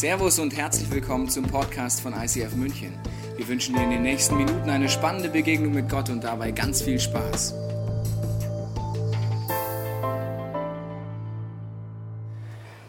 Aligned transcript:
Servus 0.00 0.38
und 0.38 0.56
herzlich 0.56 0.90
willkommen 0.90 1.28
zum 1.28 1.44
Podcast 1.44 2.00
von 2.00 2.14
ICF 2.14 2.54
München. 2.54 2.94
Wir 3.36 3.46
wünschen 3.46 3.74
dir 3.74 3.82
in 3.82 3.90
den 3.90 4.00
nächsten 4.00 4.34
Minuten 4.38 4.70
eine 4.70 4.88
spannende 4.88 5.28
Begegnung 5.28 5.74
mit 5.74 5.90
Gott 5.90 6.08
und 6.08 6.24
dabei 6.24 6.52
ganz 6.52 6.80
viel 6.80 6.98
Spaß. 6.98 7.52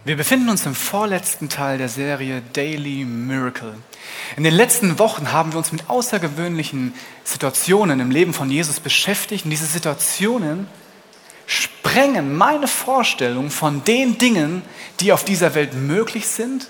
Wir 0.06 0.16
befinden 0.16 0.48
uns 0.48 0.66
im 0.66 0.74
vorletzten 0.74 1.50
Teil 1.50 1.80
der 1.80 1.90
Serie 1.90 2.42
Daily 2.54 3.04
Miracle. 3.04 3.76
In 4.38 4.46
den 4.46 4.54
letzten 4.54 4.98
Wochen 4.98 5.34
haben 5.34 5.52
wir 5.52 5.58
uns 5.58 5.74
mit 5.74 5.90
außergewöhnlichen 5.90 6.94
Situationen 7.26 8.00
im 8.00 8.10
Leben 8.10 8.34
von 8.34 8.50
Jesus 8.50 8.80
beschäftigt 8.80 9.44
und 9.44 9.52
diese 9.52 9.66
Situationen 9.66 10.66
sprengen 11.46 12.38
meine 12.38 12.70
Vorstellung 12.70 13.50
von 13.50 13.84
den 13.84 14.18
Dingen, 14.18 14.62
die 15.02 15.12
auf 15.12 15.26
dieser 15.26 15.56
Welt 15.56 15.74
möglich 15.74 16.26
sind 16.26 16.70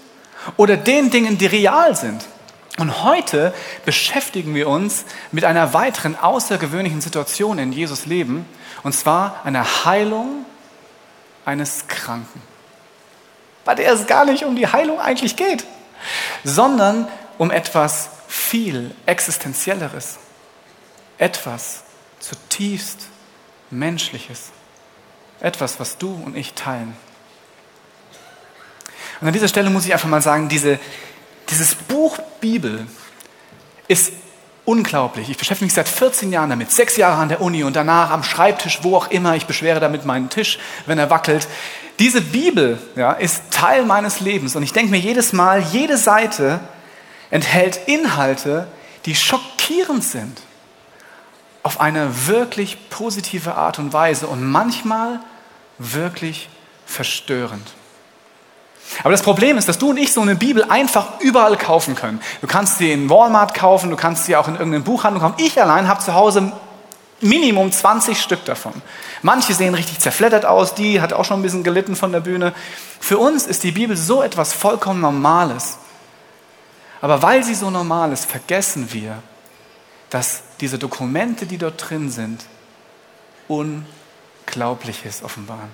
oder 0.58 0.78
den 0.78 1.10
Dingen, 1.10 1.38
die 1.38 1.46
real 1.46 1.96
sind. 1.96 2.26
Und 2.78 3.04
heute 3.04 3.54
beschäftigen 3.86 4.56
wir 4.56 4.68
uns 4.70 5.06
mit 5.32 5.46
einer 5.46 5.74
weiteren 5.74 6.16
außergewöhnlichen 6.16 7.02
Situation 7.02 7.60
in 7.60 7.74
Jesus 7.74 8.06
Leben, 8.06 8.46
und 8.84 8.94
zwar 8.94 9.42
einer 9.44 9.86
Heilung 9.86 10.46
eines 11.46 11.88
Kranken 11.88 12.42
bei 13.64 13.76
der 13.76 13.92
es 13.92 14.08
gar 14.08 14.26
nicht 14.26 14.44
um 14.44 14.56
die 14.56 14.68
Heilung 14.68 15.00
eigentlich 15.00 15.36
geht, 15.36 15.66
sondern 16.44 17.08
um 17.38 17.52
etwas 17.52 18.10
viel 18.28 18.96
Existenzielleres, 19.06 20.18
etwas 21.18 21.84
zutiefst 22.20 23.08
Menschliches, 23.70 24.50
etwas, 25.40 25.80
was 25.80 25.98
du 25.98 26.14
und 26.14 26.36
ich 26.36 26.54
teilen. 26.54 26.96
Und 29.22 29.28
an 29.28 29.34
dieser 29.34 29.48
Stelle 29.48 29.70
muss 29.70 29.86
ich 29.86 29.94
einfach 29.94 30.10
mal 30.10 30.22
sagen, 30.22 30.50
diese, 30.50 30.80
dieses 31.50 31.76
Buch 31.76 32.18
Bibel 32.42 32.88
ist 33.88 34.12
unglaublich. 34.66 35.30
Ich 35.30 35.38
beschäftige 35.38 35.66
mich 35.66 35.74
seit 35.74 35.88
14 35.88 36.32
Jahren 36.32 36.50
damit, 36.50 36.72
sechs 36.72 36.98
Jahre 36.98 37.22
an 37.22 37.30
der 37.30 37.42
Uni 37.42 37.64
und 37.64 37.76
danach 37.76 38.10
am 38.10 38.24
Schreibtisch, 38.24 38.80
wo 38.82 38.96
auch 38.96 39.12
immer. 39.12 39.36
Ich 39.36 39.46
beschwere 39.46 39.80
damit 39.80 40.06
meinen 40.06 40.30
Tisch, 40.30 40.60
wenn 40.86 40.98
er 40.98 41.10
wackelt. 41.10 41.48
Diese 42.00 42.22
Bibel 42.22 42.80
ja, 42.96 43.12
ist 43.12 43.44
Teil 43.52 43.86
meines 43.86 44.22
Lebens 44.22 44.56
und 44.56 44.64
ich 44.64 44.74
denke 44.74 44.92
mir 44.92 45.00
jedes 45.00 45.34
Mal, 45.34 45.62
jede 45.62 45.98
Seite 45.98 46.60
enthält 47.30 47.80
Inhalte, 47.88 48.68
die 49.06 49.16
schockierend 49.16 50.04
sind. 50.04 50.42
Auf 51.64 51.80
eine 51.80 52.28
wirklich 52.28 52.90
positive 52.90 53.54
Art 53.54 53.78
und 53.78 53.94
Weise 53.94 54.26
und 54.26 54.44
manchmal 54.44 55.20
wirklich 55.78 56.50
verstörend. 56.88 57.74
Aber 59.04 59.12
das 59.12 59.22
Problem 59.22 59.58
ist, 59.58 59.68
dass 59.68 59.78
du 59.78 59.92
und 59.92 59.98
ich 59.98 60.14
so 60.14 60.22
eine 60.22 60.36
Bibel 60.36 60.64
einfach 60.64 61.20
überall 61.20 61.58
kaufen 61.58 61.96
können. 61.96 62.22
Du 62.42 62.48
kannst 62.48 62.78
sie 62.78 62.92
in 62.92 63.10
Walmart 63.10 63.54
kaufen, 63.54 63.90
du 63.90 63.96
kannst 63.96 64.26
sie 64.26 64.36
auch 64.36 64.48
in 64.48 64.56
irgendeinem 64.56 64.84
Buchhandlung 64.84 65.22
kaufen. 65.22 65.44
Ich 65.44 65.60
allein 65.62 65.88
habe 65.88 66.02
zu 66.02 66.14
Hause 66.14 66.52
Minimum 67.22 67.72
20 67.72 68.20
Stück 68.20 68.46
davon. 68.46 68.74
Manche 69.22 69.54
sehen 69.54 69.76
richtig 69.76 70.00
zerfleddert 70.00 70.46
aus, 70.46 70.74
die 70.74 71.02
hat 71.02 71.14
auch 71.14 71.24
schon 71.24 71.40
ein 71.40 71.44
bisschen 71.44 71.64
gelitten 71.64 71.96
von 71.96 72.12
der 72.12 72.20
Bühne. 72.20 72.54
Für 73.00 73.20
uns 73.20 73.46
ist 73.46 73.64
die 73.64 73.72
Bibel 73.72 73.96
so 73.96 74.24
etwas 74.24 74.54
vollkommen 74.54 75.02
Normales. 75.02 75.78
Aber 77.00 77.22
weil 77.22 77.44
sie 77.44 77.56
so 77.56 77.70
normal 77.70 78.12
ist, 78.12 78.26
vergessen 78.26 78.92
wir, 78.92 79.22
dass 80.10 80.44
diese 80.60 80.78
Dokumente, 80.78 81.46
die 81.46 81.58
dort 81.58 81.90
drin 81.90 82.12
sind, 82.12 82.44
Unglaubliches 83.48 85.24
offenbaren. 85.24 85.70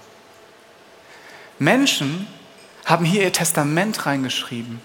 Menschen 1.60 2.28
haben 2.88 3.06
hier 3.06 3.22
ihr 3.22 3.34
Testament 3.34 4.08
reingeschrieben 4.08 4.82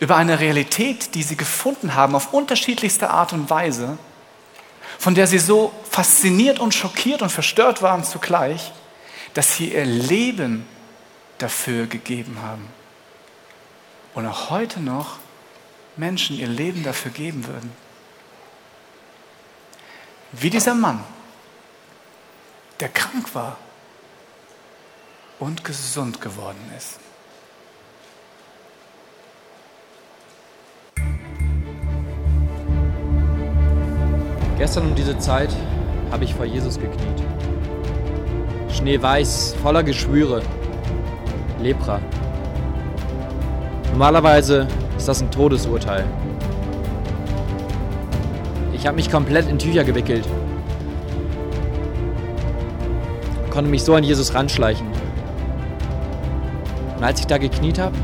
über 0.00 0.16
eine 0.16 0.40
Realität, 0.40 1.14
die 1.14 1.22
sie 1.22 1.36
gefunden 1.36 1.94
haben 1.94 2.14
auf 2.14 2.34
unterschiedlichste 2.34 3.08
Art 3.08 3.32
und 3.32 3.48
Weise 3.48 3.96
von 4.98 5.14
der 5.14 5.26
sie 5.26 5.38
so 5.38 5.72
fasziniert 5.90 6.58
und 6.58 6.74
schockiert 6.74 7.22
und 7.22 7.30
verstört 7.30 7.82
waren 7.82 8.04
zugleich, 8.04 8.72
dass 9.34 9.56
sie 9.56 9.72
ihr 9.72 9.84
Leben 9.84 10.66
dafür 11.38 11.86
gegeben 11.86 12.38
haben. 12.42 12.66
Und 14.14 14.26
auch 14.26 14.50
heute 14.50 14.80
noch 14.80 15.18
Menschen 15.96 16.38
ihr 16.38 16.48
Leben 16.48 16.82
dafür 16.82 17.10
geben 17.10 17.46
würden. 17.46 17.72
Wie 20.32 20.50
dieser 20.50 20.74
Mann, 20.74 21.04
der 22.80 22.88
krank 22.88 23.34
war 23.34 23.58
und 25.38 25.64
gesund 25.64 26.20
geworden 26.20 26.72
ist. 26.76 26.98
Gestern 34.58 34.86
um 34.86 34.94
diese 34.94 35.18
Zeit 35.18 35.50
habe 36.10 36.24
ich 36.24 36.34
vor 36.34 36.46
Jesus 36.46 36.78
gekniet. 36.78 37.22
Schneeweiß, 38.70 39.54
voller 39.62 39.82
Geschwüre, 39.82 40.40
Lepra. 41.60 42.00
Normalerweise 43.90 44.66
ist 44.96 45.08
das 45.08 45.20
ein 45.20 45.30
Todesurteil. 45.30 46.04
Ich 48.72 48.86
habe 48.86 48.96
mich 48.96 49.10
komplett 49.10 49.48
in 49.48 49.58
Tücher 49.58 49.84
gewickelt. 49.84 50.26
Konnte 53.50 53.70
mich 53.70 53.82
so 53.82 53.94
an 53.94 54.04
Jesus 54.04 54.34
ranschleichen. 54.34 54.86
Und 56.96 57.04
als 57.04 57.20
ich 57.20 57.26
da 57.26 57.36
gekniet 57.36 57.78
habe, 57.78 57.96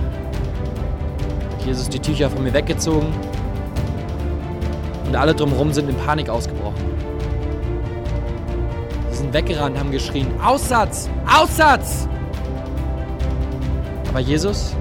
hat 1.53 1.67
Jesus 1.67 1.89
die 1.89 1.99
Tücher 1.99 2.29
von 2.29 2.43
mir 2.43 2.53
weggezogen 2.53 3.07
und 5.13 5.19
alle 5.19 5.35
drumherum 5.35 5.71
sind 5.75 5.91
in 5.91 5.97
Panik 5.97 6.31
ausgebrochen. 6.31 6.83
Sie 9.11 9.19
sind 9.19 9.35
weggerannt, 9.35 9.79
haben 9.79 9.91
geschrien, 9.91 10.27
Aussatz! 10.43 11.11
Aussatz! 11.31 12.09
Aber 14.09 14.21
Jesus? 14.21 14.75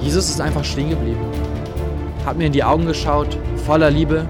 Jesus 0.00 0.30
ist 0.30 0.40
einfach 0.40 0.62
stehen 0.62 0.90
geblieben. 0.90 1.18
Hat 2.24 2.36
mir 2.36 2.46
in 2.46 2.52
die 2.52 2.62
Augen 2.62 2.86
geschaut, 2.86 3.36
voller 3.64 3.90
Liebe. 3.90 4.24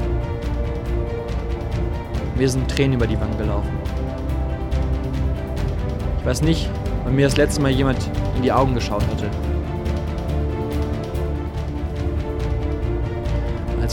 Mir 2.34 2.48
sind 2.48 2.66
Tränen 2.70 2.94
über 2.94 3.06
die 3.06 3.20
Wangen 3.20 3.36
gelaufen. 3.36 3.78
Ich 6.20 6.24
weiß 6.24 6.40
nicht, 6.40 6.70
wann 7.04 7.14
mir 7.14 7.26
das 7.26 7.36
letzte 7.36 7.60
Mal 7.60 7.72
jemand 7.72 7.98
in 8.36 8.42
die 8.42 8.52
Augen 8.52 8.74
geschaut 8.74 9.02
hatte. 9.02 9.28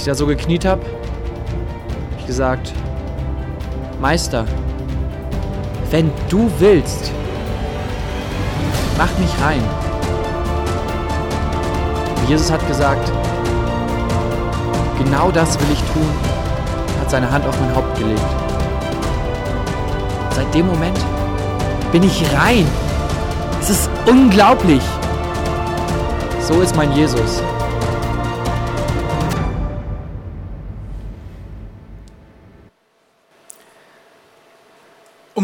Ich 0.04 0.08
da 0.08 0.16
so 0.16 0.28
gekniet 0.28 0.66
habe, 0.66 0.82
habe 0.82 2.20
ich 2.20 2.26
gesagt, 2.26 2.74
Meister, 4.02 4.44
wenn 5.92 6.12
du 6.28 6.52
willst, 6.60 7.10
mach 8.98 9.18
mich 9.18 9.30
rein. 9.42 9.62
Und 12.18 12.30
Jesus 12.30 12.52
hat 12.52 12.68
gesagt, 12.68 13.10
genau 14.98 15.32
das 15.32 15.58
will 15.62 15.68
ich 15.72 15.80
tun, 15.94 16.10
hat 17.00 17.10
seine 17.10 17.32
Hand 17.32 17.48
auf 17.48 17.58
mein 17.62 17.74
Haupt 17.74 17.98
gelegt. 17.98 18.20
Seit 20.32 20.54
dem 20.54 20.68
Moment 20.68 21.00
bin 21.94 22.04
ich 22.04 22.26
rein. 22.36 22.68
Es 23.62 23.70
ist 23.70 23.90
unglaublich. 24.06 24.84
So 26.42 26.60
ist 26.60 26.76
mein 26.76 26.92
Jesus. 26.92 27.42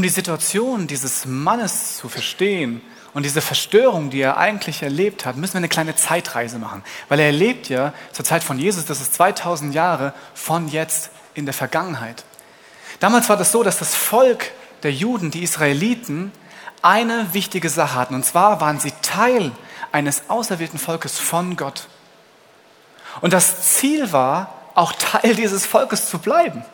Die 0.09 0.15
Situation 0.15 0.87
dieses 0.87 1.27
Mannes 1.27 1.97
zu 1.97 2.09
verstehen 2.09 2.81
und 3.13 3.23
diese 3.23 3.41
Verstörung, 3.41 4.09
die 4.09 4.21
er 4.21 4.37
eigentlich 4.37 4.81
erlebt 4.81 5.23
hat, 5.23 5.37
müssen 5.37 5.53
wir 5.53 5.59
eine 5.59 5.69
kleine 5.69 5.95
Zeitreise 5.95 6.57
machen. 6.57 6.83
Weil 7.09 7.19
er 7.19 7.31
lebt 7.31 7.69
ja 7.69 7.93
zur 8.11 8.25
Zeit 8.25 8.43
von 8.43 8.57
Jesus, 8.57 8.85
das 8.85 9.01
ist 9.01 9.13
2000 9.13 9.71
Jahre 9.71 10.15
von 10.33 10.67
jetzt 10.67 11.11
in 11.35 11.45
der 11.45 11.53
Vergangenheit. 11.53 12.23
Damals 12.99 13.29
war 13.29 13.37
das 13.37 13.51
so, 13.51 13.61
dass 13.61 13.77
das 13.77 13.93
Volk 13.93 14.51
der 14.81 14.91
Juden, 14.91 15.29
die 15.29 15.43
Israeliten, 15.43 16.31
eine 16.81 17.31
wichtige 17.35 17.69
Sache 17.69 17.93
hatten. 17.93 18.15
Und 18.15 18.25
zwar 18.25 18.61
waren 18.61 18.79
sie 18.79 18.93
Teil 19.03 19.51
eines 19.91 20.23
auserwählten 20.27 20.79
Volkes 20.79 21.19
von 21.19 21.55
Gott. 21.55 21.87
Und 23.21 23.31
das 23.31 23.73
Ziel 23.73 24.11
war, 24.11 24.55
auch 24.73 24.91
Teil 24.93 25.35
dieses 25.35 25.67
Volkes 25.67 26.09
zu 26.09 26.17
bleiben. 26.17 26.65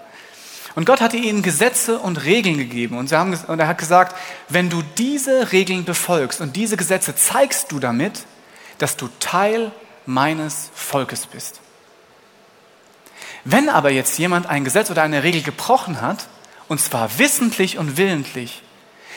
Und 0.75 0.86
Gott 0.86 1.00
hatte 1.00 1.16
ihnen 1.16 1.42
Gesetze 1.42 2.00
und 2.00 2.25
Regeln 2.25 2.57
gegeben. 2.57 2.98
Und, 2.98 3.12
haben, 3.13 3.33
und 3.48 3.60
er 3.60 3.68
hat 3.68 3.77
gesagt, 3.77 4.16
wenn 4.50 4.69
du 4.69 4.83
diese 4.98 5.54
Regeln 5.54 5.86
befolgst 5.86 6.42
und 6.42 6.56
diese 6.56 6.75
Gesetze, 6.75 7.16
zeigst 7.16 7.72
du 7.72 7.80
damit, 7.80 8.25
dass 8.77 8.98
du 8.98 9.07
Teil 9.22 9.72
meines 10.06 10.69
Volkes 10.74 11.27
bist. 11.27 11.62
Wenn 13.45 13.69
aber 13.69 13.89
jetzt 13.89 14.18
jemand 14.18 14.48
ein 14.48 14.66
Gesetz 14.66 14.92
oder 14.92 15.04
eine 15.04 15.24
Regel 15.24 15.44
gebrochen 15.44 16.01
hat, 16.01 16.27
und 16.68 16.81
zwar 16.81 17.19
wissentlich 17.19 17.78
und 17.78 17.95
willentlich, 17.95 18.62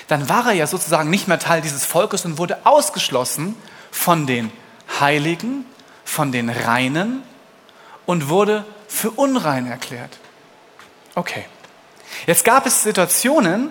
dann 0.06 0.28
war 0.28 0.46
er 0.46 0.52
ja 0.52 0.66
sozusagen 0.66 1.10
nicht 1.10 1.28
mehr 1.28 1.38
Teil 1.38 1.60
dieses 1.60 1.84
Volkes 1.84 2.24
und 2.24 2.38
wurde 2.38 2.58
ausgeschlossen 2.64 3.56
von 3.90 4.26
den 4.26 4.52
Heiligen, 5.00 5.64
von 6.04 6.30
den 6.30 6.50
Reinen 6.50 7.22
und 8.06 8.28
wurde 8.28 8.64
für 8.86 9.10
unrein 9.10 9.66
erklärt. 9.66 10.18
Okay. 11.18 11.44
Jetzt 12.28 12.44
gab 12.44 12.64
es 12.64 12.84
Situationen, 12.84 13.70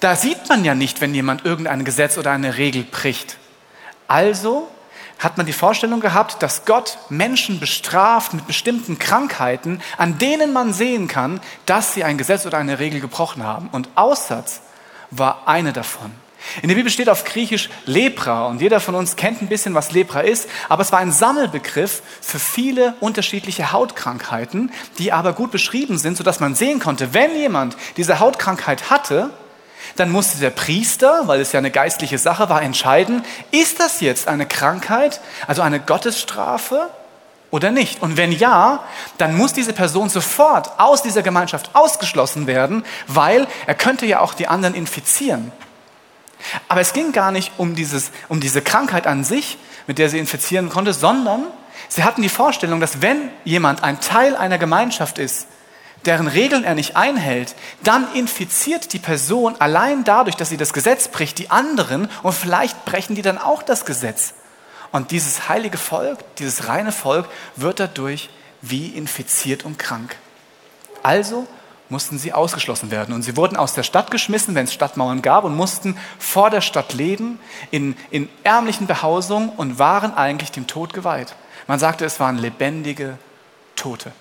da 0.00 0.16
sieht 0.16 0.50
man 0.50 0.66
ja 0.66 0.74
nicht, 0.74 1.00
wenn 1.00 1.14
jemand 1.14 1.46
irgendein 1.46 1.82
Gesetz 1.82 2.18
oder 2.18 2.30
eine 2.32 2.58
Regel 2.58 2.82
bricht. 2.82 3.38
Also 4.06 4.68
hat 5.18 5.38
man 5.38 5.46
die 5.46 5.54
Vorstellung 5.54 6.00
gehabt, 6.00 6.42
dass 6.42 6.66
Gott 6.66 6.98
Menschen 7.08 7.58
bestraft 7.58 8.34
mit 8.34 8.46
bestimmten 8.46 8.98
Krankheiten, 8.98 9.80
an 9.96 10.18
denen 10.18 10.52
man 10.52 10.74
sehen 10.74 11.08
kann, 11.08 11.40
dass 11.64 11.94
sie 11.94 12.04
ein 12.04 12.18
Gesetz 12.18 12.44
oder 12.44 12.58
eine 12.58 12.78
Regel 12.78 13.00
gebrochen 13.00 13.44
haben. 13.44 13.70
Und 13.72 13.88
Aussatz 13.94 14.60
war 15.10 15.48
eine 15.48 15.72
davon. 15.72 16.12
In 16.62 16.68
der 16.68 16.76
Bibel 16.76 16.90
steht 16.90 17.08
auf 17.08 17.24
Griechisch 17.24 17.70
Lepra 17.86 18.46
und 18.46 18.60
jeder 18.60 18.80
von 18.80 18.94
uns 18.94 19.16
kennt 19.16 19.42
ein 19.42 19.48
bisschen, 19.48 19.74
was 19.74 19.92
Lepra 19.92 20.20
ist, 20.20 20.48
aber 20.68 20.82
es 20.82 20.92
war 20.92 21.00
ein 21.00 21.12
Sammelbegriff 21.12 22.02
für 22.20 22.38
viele 22.38 22.94
unterschiedliche 23.00 23.72
Hautkrankheiten, 23.72 24.72
die 24.98 25.12
aber 25.12 25.32
gut 25.32 25.50
beschrieben 25.50 25.98
sind, 25.98 26.16
sodass 26.16 26.40
man 26.40 26.54
sehen 26.54 26.80
konnte, 26.80 27.14
wenn 27.14 27.34
jemand 27.36 27.76
diese 27.96 28.20
Hautkrankheit 28.20 28.90
hatte, 28.90 29.30
dann 29.96 30.10
musste 30.10 30.38
der 30.38 30.50
Priester, 30.50 31.22
weil 31.26 31.40
es 31.40 31.52
ja 31.52 31.58
eine 31.58 31.70
geistliche 31.70 32.18
Sache 32.18 32.48
war, 32.48 32.62
entscheiden, 32.62 33.24
ist 33.50 33.80
das 33.80 34.00
jetzt 34.00 34.28
eine 34.28 34.46
Krankheit, 34.46 35.20
also 35.46 35.62
eine 35.62 35.80
Gottesstrafe 35.80 36.88
oder 37.50 37.70
nicht? 37.70 38.02
Und 38.02 38.16
wenn 38.16 38.32
ja, 38.32 38.82
dann 39.18 39.36
muss 39.36 39.52
diese 39.52 39.72
Person 39.72 40.08
sofort 40.08 40.72
aus 40.78 41.02
dieser 41.02 41.22
Gemeinschaft 41.22 41.70
ausgeschlossen 41.74 42.46
werden, 42.46 42.84
weil 43.06 43.46
er 43.66 43.74
könnte 43.74 44.06
ja 44.06 44.20
auch 44.20 44.34
die 44.34 44.48
anderen 44.48 44.74
infizieren. 44.74 45.52
Aber 46.68 46.80
es 46.80 46.92
ging 46.92 47.12
gar 47.12 47.32
nicht 47.32 47.52
um, 47.58 47.74
dieses, 47.74 48.10
um 48.28 48.40
diese 48.40 48.62
Krankheit 48.62 49.06
an 49.06 49.24
sich, 49.24 49.58
mit 49.86 49.98
der 49.98 50.08
sie 50.08 50.18
infizieren 50.18 50.68
konnte, 50.68 50.92
sondern 50.92 51.44
sie 51.88 52.04
hatten 52.04 52.22
die 52.22 52.28
Vorstellung, 52.28 52.80
dass 52.80 53.02
wenn 53.02 53.30
jemand 53.44 53.82
ein 53.82 54.00
Teil 54.00 54.36
einer 54.36 54.58
Gemeinschaft 54.58 55.18
ist, 55.18 55.46
deren 56.04 56.26
Regeln 56.28 56.64
er 56.64 56.74
nicht 56.74 56.96
einhält, 56.96 57.54
dann 57.82 58.12
infiziert 58.14 58.92
die 58.92 58.98
Person 58.98 59.56
allein 59.58 60.04
dadurch, 60.04 60.36
dass 60.36 60.50
sie 60.50 60.56
das 60.56 60.72
Gesetz 60.72 61.08
bricht, 61.08 61.38
die 61.38 61.50
anderen 61.50 62.08
und 62.22 62.32
vielleicht 62.32 62.84
brechen 62.84 63.14
die 63.14 63.22
dann 63.22 63.38
auch 63.38 63.62
das 63.62 63.84
Gesetz. 63.84 64.34
Und 64.92 65.10
dieses 65.10 65.48
heilige 65.48 65.78
Volk, 65.78 66.18
dieses 66.36 66.68
reine 66.68 66.92
Volk 66.92 67.28
wird 67.56 67.80
dadurch 67.80 68.30
wie 68.60 68.88
infiziert 68.88 69.64
und 69.64 69.78
krank. 69.78 70.16
Also 71.02 71.46
mussten 71.88 72.18
sie 72.18 72.32
ausgeschlossen 72.32 72.90
werden. 72.90 73.14
Und 73.14 73.22
sie 73.22 73.36
wurden 73.36 73.56
aus 73.56 73.74
der 73.74 73.82
Stadt 73.82 74.10
geschmissen, 74.10 74.54
wenn 74.54 74.64
es 74.64 74.72
Stadtmauern 74.72 75.22
gab, 75.22 75.44
und 75.44 75.56
mussten 75.56 75.96
vor 76.18 76.50
der 76.50 76.60
Stadt 76.60 76.92
leben, 76.94 77.38
in, 77.70 77.96
in 78.10 78.28
ärmlichen 78.42 78.86
Behausungen 78.86 79.50
und 79.50 79.78
waren 79.78 80.14
eigentlich 80.14 80.50
dem 80.50 80.66
Tod 80.66 80.92
geweiht. 80.92 81.34
Man 81.66 81.78
sagte, 81.78 82.04
es 82.04 82.20
waren 82.20 82.38
lebendige 82.38 83.18
Tote. 83.76 84.12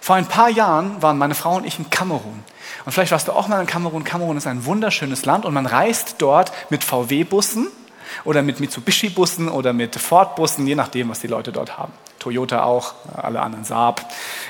Vor 0.00 0.16
ein 0.16 0.26
paar 0.26 0.50
Jahren 0.50 1.00
waren 1.02 1.16
meine 1.16 1.34
Frau 1.34 1.56
und 1.56 1.64
ich 1.64 1.78
in 1.78 1.88
Kamerun. 1.88 2.44
Und 2.84 2.92
vielleicht 2.92 3.12
warst 3.12 3.28
du 3.28 3.32
auch 3.32 3.48
mal 3.48 3.60
in 3.60 3.66
Kamerun. 3.66 4.04
Kamerun 4.04 4.36
ist 4.36 4.46
ein 4.46 4.66
wunderschönes 4.66 5.24
Land 5.24 5.46
und 5.46 5.54
man 5.54 5.64
reist 5.64 6.16
dort 6.18 6.52
mit 6.68 6.84
VW-Bussen 6.84 7.68
oder 8.24 8.42
mit 8.42 8.60
Mitsubishi-Bussen 8.60 9.48
oder 9.48 9.72
mit 9.72 9.96
Ford-Bussen, 9.96 10.66
je 10.66 10.74
nachdem, 10.74 11.08
was 11.08 11.20
die 11.20 11.26
Leute 11.26 11.52
dort 11.52 11.78
haben. 11.78 11.92
Toyota 12.18 12.64
auch, 12.64 12.94
alle 13.16 13.40
anderen 13.40 13.64
Saab, 13.64 14.06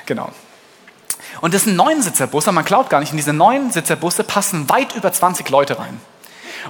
genau. 0.06 0.30
Und 1.40 1.54
das 1.54 1.64
sind 1.64 1.76
Neunsitzer-Busse, 1.76 2.52
man 2.52 2.64
glaubt 2.64 2.90
gar 2.90 3.00
nicht, 3.00 3.10
in 3.10 3.16
diese 3.16 3.32
Neunsitzer-Busse 3.32 4.24
passen 4.24 4.68
weit 4.68 4.94
über 4.94 5.12
20 5.12 5.48
Leute 5.50 5.78
rein. 5.78 6.00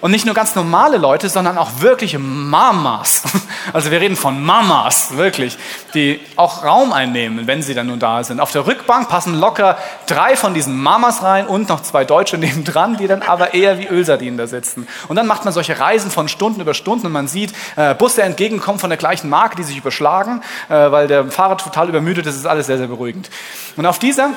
Und 0.00 0.10
nicht 0.10 0.26
nur 0.26 0.34
ganz 0.34 0.54
normale 0.54 0.98
Leute, 0.98 1.28
sondern 1.28 1.58
auch 1.58 1.80
wirkliche 1.80 2.18
Mamas. 2.18 3.22
Also 3.72 3.90
wir 3.90 4.00
reden 4.00 4.14
von 4.14 4.44
Mamas, 4.44 5.16
wirklich, 5.16 5.56
die 5.94 6.20
auch 6.36 6.64
Raum 6.64 6.92
einnehmen, 6.92 7.46
wenn 7.46 7.62
sie 7.62 7.72
dann 7.72 7.86
nun 7.86 7.98
da 7.98 8.22
sind. 8.22 8.38
Auf 8.38 8.52
der 8.52 8.66
Rückbank 8.66 9.08
passen 9.08 9.40
locker 9.40 9.78
drei 10.06 10.36
von 10.36 10.52
diesen 10.52 10.76
Mamas 10.80 11.22
rein 11.22 11.46
und 11.46 11.70
noch 11.70 11.80
zwei 11.80 12.04
Deutsche 12.04 12.36
nebendran, 12.38 12.98
die 12.98 13.06
dann 13.06 13.22
aber 13.22 13.54
eher 13.54 13.78
wie 13.78 13.86
Ölsardinen 13.86 14.36
da 14.36 14.46
sitzen. 14.46 14.86
Und 15.08 15.16
dann 15.16 15.26
macht 15.26 15.44
man 15.44 15.54
solche 15.54 15.80
Reisen 15.80 16.10
von 16.10 16.28
Stunden 16.28 16.60
über 16.60 16.74
Stunden 16.74 17.06
und 17.06 17.12
man 17.12 17.26
sieht 17.26 17.54
äh, 17.76 17.94
Busse 17.94 18.22
entgegenkommen 18.22 18.78
von 18.78 18.90
der 18.90 18.98
gleichen 18.98 19.30
Marke, 19.30 19.56
die 19.56 19.64
sich 19.64 19.78
überschlagen, 19.78 20.42
äh, 20.68 20.74
weil 20.74 21.08
der 21.08 21.30
Fahrer 21.30 21.56
total 21.56 21.88
übermüdet 21.88 22.26
ist. 22.26 22.34
Das 22.34 22.40
ist 22.40 22.46
alles 22.46 22.66
sehr, 22.66 22.78
sehr 22.78 22.88
beruhigend. 22.88 23.30
Und 23.76 23.86
auf 23.86 23.98
dieser, 23.98 24.30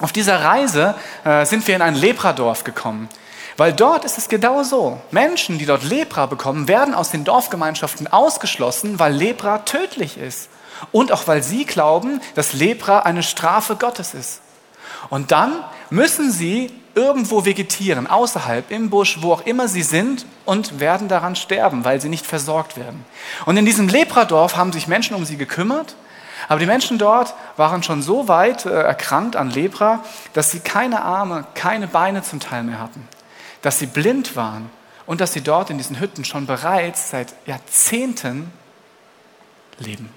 auf 0.00 0.12
dieser 0.12 0.42
Reise 0.44 0.94
äh, 1.24 1.46
sind 1.46 1.66
wir 1.68 1.76
in 1.76 1.82
ein 1.82 1.94
Lepradorf 1.94 2.64
gekommen. 2.64 3.08
Weil 3.56 3.72
dort 3.72 4.04
ist 4.04 4.18
es 4.18 4.28
genau 4.28 4.62
so. 4.64 5.00
Menschen, 5.10 5.58
die 5.58 5.66
dort 5.66 5.84
Lepra 5.84 6.26
bekommen, 6.26 6.66
werden 6.66 6.94
aus 6.94 7.10
den 7.10 7.24
Dorfgemeinschaften 7.24 8.08
ausgeschlossen, 8.08 8.98
weil 8.98 9.12
Lepra 9.12 9.58
tödlich 9.58 10.18
ist. 10.18 10.48
Und 10.90 11.12
auch 11.12 11.28
weil 11.28 11.42
sie 11.42 11.64
glauben, 11.64 12.20
dass 12.34 12.52
Lepra 12.52 13.00
eine 13.00 13.22
Strafe 13.22 13.76
Gottes 13.76 14.14
ist. 14.14 14.40
Und 15.08 15.30
dann 15.30 15.52
müssen 15.90 16.32
sie 16.32 16.72
irgendwo 16.96 17.44
vegetieren, 17.44 18.06
außerhalb, 18.06 18.70
im 18.70 18.90
Busch, 18.90 19.18
wo 19.20 19.32
auch 19.32 19.46
immer 19.46 19.68
sie 19.68 19.82
sind, 19.82 20.26
und 20.44 20.80
werden 20.80 21.08
daran 21.08 21.36
sterben, 21.36 21.84
weil 21.84 22.00
sie 22.00 22.08
nicht 22.08 22.26
versorgt 22.26 22.76
werden. 22.76 23.04
Und 23.46 23.56
in 23.56 23.66
diesem 23.66 23.88
Lepradorf 23.88 24.56
haben 24.56 24.72
sich 24.72 24.88
Menschen 24.88 25.16
um 25.16 25.24
sie 25.24 25.36
gekümmert, 25.36 25.96
aber 26.48 26.60
die 26.60 26.66
Menschen 26.66 26.98
dort 26.98 27.34
waren 27.56 27.82
schon 27.82 28.02
so 28.02 28.28
weit 28.28 28.66
äh, 28.66 28.70
erkrankt 28.70 29.34
an 29.34 29.50
Lepra, 29.50 30.00
dass 30.34 30.50
sie 30.50 30.60
keine 30.60 31.02
Arme, 31.02 31.46
keine 31.54 31.86
Beine 31.86 32.22
zum 32.22 32.38
Teil 32.38 32.64
mehr 32.64 32.80
hatten 32.80 33.08
dass 33.64 33.78
sie 33.78 33.86
blind 33.86 34.36
waren 34.36 34.68
und 35.06 35.22
dass 35.22 35.32
sie 35.32 35.40
dort 35.40 35.70
in 35.70 35.78
diesen 35.78 35.98
Hütten 35.98 36.26
schon 36.26 36.46
bereits 36.46 37.08
seit 37.08 37.34
Jahrzehnten 37.46 38.52
leben. 39.78 40.10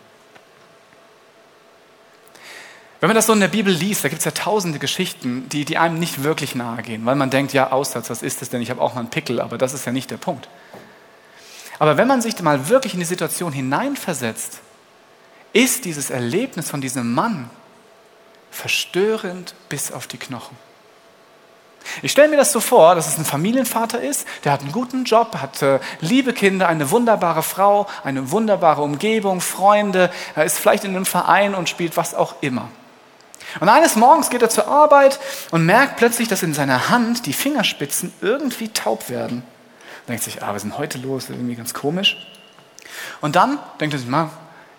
Wenn 2.99 3.07
man 3.07 3.15
das 3.15 3.27
so 3.27 3.33
in 3.33 3.39
der 3.39 3.47
Bibel 3.47 3.71
liest, 3.73 4.03
da 4.03 4.09
gibt 4.09 4.19
es 4.19 4.25
ja 4.25 4.31
tausende 4.31 4.79
Geschichten, 4.79 5.47
die, 5.47 5.63
die 5.63 5.77
einem 5.77 5.97
nicht 5.97 6.23
wirklich 6.23 6.55
nahe 6.55 6.81
gehen, 6.83 7.05
weil 7.05 7.15
man 7.15 7.29
denkt, 7.29 7.53
ja, 7.53 7.71
Aussatz, 7.71 8.09
was 8.09 8.21
ist 8.21 8.41
das 8.41 8.49
denn? 8.49 8.61
Ich 8.61 8.69
habe 8.69 8.81
auch 8.81 8.95
mal 8.95 9.01
einen 9.01 9.09
Pickel, 9.09 9.39
aber 9.39 9.57
das 9.57 9.73
ist 9.73 9.85
ja 9.85 9.94
nicht 9.94 10.11
der 10.11 10.17
Punkt. 10.17 10.49
Aber 11.79 11.95
wenn 11.95 12.07
man 12.07 12.21
sich 12.21 12.38
mal 12.41 12.67
wirklich 12.67 12.95
in 12.95 12.99
die 12.99 13.05
Situation 13.05 13.53
hineinversetzt, 13.53 14.59
ist 15.53 15.85
dieses 15.85 16.09
Erlebnis 16.09 16.69
von 16.69 16.81
diesem 16.81 17.13
Mann 17.13 17.49
verstörend 18.51 19.55
bis 19.69 19.94
auf 19.94 20.07
die 20.07 20.17
Knochen. 20.17 20.57
Ich 22.01 22.12
stelle 22.12 22.30
mir 22.30 22.38
das 22.38 22.51
so 22.51 22.60
vor, 22.60 22.95
dass 22.95 23.07
es 23.07 23.18
ein 23.18 23.25
Familienvater 23.25 24.01
ist, 24.01 24.28
der 24.44 24.51
hat 24.51 24.62
einen 24.62 24.72
guten 24.72 25.04
Job, 25.04 25.36
hat 25.42 25.62
äh, 25.62 25.80
liebe 26.01 26.34
Kinder, 26.34 26.68
eine 26.68 26.92
wunderbare 26.92 27.44
Frau, 27.44 27.88
eine 28.04 28.31
wunderbare 28.31 28.81
Umgebung, 28.81 29.42
Freunde, 29.42 30.11
er 30.35 30.45
ist 30.45 30.59
vielleicht 30.59 30.83
in 30.83 30.95
einem 30.95 31.06
Verein 31.06 31.56
und 31.56 31.69
spielt 31.69 31.97
was 31.97 32.14
auch 32.14 32.35
immer. 32.42 32.69
Und 33.59 33.69
eines 33.69 33.95
Morgens 33.95 34.30
geht 34.30 34.42
er 34.42 34.50
zur 34.50 34.68
Arbeit 34.68 35.19
und 35.52 35.66
merkt 35.66 35.97
plötzlich, 35.97 36.28
dass 36.28 36.44
in 36.44 36.54
seiner 36.54 36.90
Hand 36.90 37.26
die 37.26 37.33
Fingerspitzen 37.33 38.14
irgendwie 38.21 38.69
taub 38.69 39.09
werden. 39.09 39.44
Denkt 40.07 40.23
sich, 40.23 40.44
ah, 40.44 40.50
was 40.50 40.57
ist 40.57 40.64
denn 40.64 40.78
heute 40.78 40.97
los? 40.97 41.30
Irgendwie 41.30 41.56
ganz 41.56 41.73
komisch. 41.73 42.18
Und 43.21 43.35
dann 43.35 43.59
denkt 43.80 43.95
er 43.95 44.00
sich, 44.00 44.07
mal, 44.07 44.30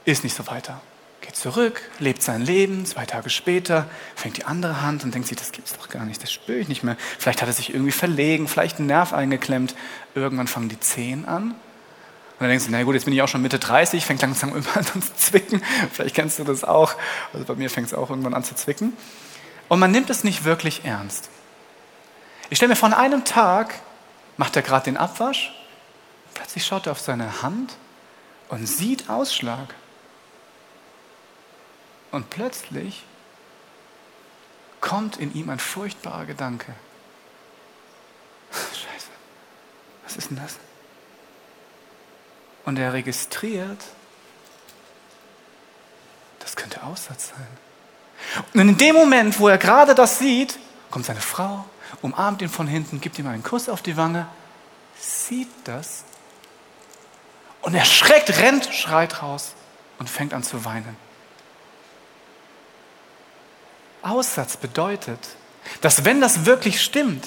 ist 0.04 0.24
nicht 0.24 0.36
so 0.36 0.46
weiter 0.46 0.80
geht 1.20 1.36
zurück, 1.36 1.82
lebt 1.98 2.22
sein 2.22 2.42
Leben. 2.42 2.86
Zwei 2.86 3.06
Tage 3.06 3.30
später 3.30 3.86
fängt 4.14 4.36
die 4.36 4.44
andere 4.44 4.82
Hand 4.82 5.04
und 5.04 5.14
denkt 5.14 5.28
sich, 5.28 5.36
das 5.36 5.52
gibt's 5.52 5.74
doch 5.76 5.88
gar 5.88 6.04
nicht, 6.04 6.22
das 6.22 6.32
spüre 6.32 6.58
ich 6.58 6.68
nicht 6.68 6.82
mehr. 6.82 6.96
Vielleicht 7.18 7.42
hat 7.42 7.48
er 7.48 7.52
sich 7.52 7.72
irgendwie 7.72 7.92
verlegen, 7.92 8.48
vielleicht 8.48 8.78
einen 8.78 8.86
Nerv 8.86 9.12
eingeklemmt. 9.12 9.74
Irgendwann 10.14 10.46
fangen 10.46 10.68
die 10.68 10.80
Zehen 10.80 11.26
an. 11.26 11.50
Und 11.50 12.44
dann 12.44 12.50
denkst 12.50 12.66
du, 12.66 12.70
na 12.70 12.82
gut, 12.84 12.94
jetzt 12.94 13.04
bin 13.04 13.14
ich 13.14 13.22
auch 13.22 13.28
schon 13.28 13.42
Mitte 13.42 13.58
30, 13.58 14.04
fängt 14.04 14.22
langsam 14.22 14.50
irgendwann 14.54 14.86
an 14.86 15.02
zu 15.02 15.14
zwicken. 15.16 15.62
Vielleicht 15.92 16.14
kennst 16.14 16.38
du 16.38 16.44
das 16.44 16.62
auch. 16.62 16.94
Also 17.32 17.44
bei 17.44 17.54
mir 17.54 17.68
fängt 17.68 17.88
es 17.88 17.94
auch 17.94 18.10
irgendwann 18.10 18.34
an 18.34 18.44
zu 18.44 18.54
zwicken. 18.54 18.92
Und 19.68 19.80
man 19.80 19.90
nimmt 19.90 20.08
es 20.08 20.24
nicht 20.24 20.44
wirklich 20.44 20.84
ernst. 20.84 21.30
Ich 22.50 22.56
stelle 22.56 22.70
mir 22.70 22.76
vor, 22.76 22.88
an 22.88 22.94
einem 22.94 23.24
Tag 23.24 23.74
macht 24.36 24.56
er 24.56 24.62
gerade 24.62 24.84
den 24.84 24.96
Abwasch, 24.96 25.52
plötzlich 26.34 26.64
schaut 26.64 26.86
er 26.86 26.92
auf 26.92 27.00
seine 27.00 27.42
Hand 27.42 27.76
und 28.48 28.66
sieht 28.66 29.10
Ausschlag. 29.10 29.74
Und 32.10 32.30
plötzlich 32.30 33.04
kommt 34.80 35.18
in 35.18 35.34
ihm 35.34 35.50
ein 35.50 35.58
furchtbarer 35.58 36.26
Gedanke. 36.26 36.72
Scheiße, 38.52 39.10
was 40.04 40.16
ist 40.16 40.30
denn 40.30 40.38
das? 40.38 40.56
Und 42.64 42.78
er 42.78 42.92
registriert, 42.92 43.82
das 46.40 46.56
könnte 46.56 46.82
Aussatz 46.82 47.30
sein. 47.30 47.46
Und 48.52 48.60
in 48.60 48.76
dem 48.76 48.94
Moment, 48.94 49.38
wo 49.38 49.48
er 49.48 49.58
gerade 49.58 49.94
das 49.94 50.18
sieht, 50.18 50.58
kommt 50.90 51.06
seine 51.06 51.20
Frau, 51.20 51.64
umarmt 52.02 52.42
ihn 52.42 52.48
von 52.48 52.66
hinten, 52.66 53.00
gibt 53.00 53.18
ihm 53.18 53.26
einen 53.26 53.42
Kuss 53.42 53.68
auf 53.68 53.82
die 53.82 53.96
Wange, 53.96 54.26
sieht 54.98 55.48
das 55.64 56.04
und 57.62 57.74
er 57.74 57.84
schreckt, 57.84 58.38
rennt, 58.38 58.66
schreit 58.72 59.22
raus 59.22 59.52
und 59.98 60.08
fängt 60.08 60.34
an 60.34 60.42
zu 60.42 60.64
weinen. 60.64 60.96
Aussatz 64.02 64.56
bedeutet, 64.56 65.18
dass 65.80 66.04
wenn 66.04 66.20
das 66.20 66.46
wirklich 66.46 66.82
stimmt, 66.82 67.24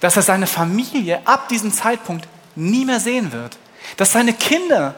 dass 0.00 0.16
er 0.16 0.22
seine 0.22 0.46
Familie 0.46 1.20
ab 1.24 1.48
diesem 1.48 1.72
Zeitpunkt 1.72 2.26
nie 2.54 2.84
mehr 2.84 3.00
sehen 3.00 3.32
wird, 3.32 3.56
dass 3.96 4.12
seine 4.12 4.32
Kinder 4.32 4.94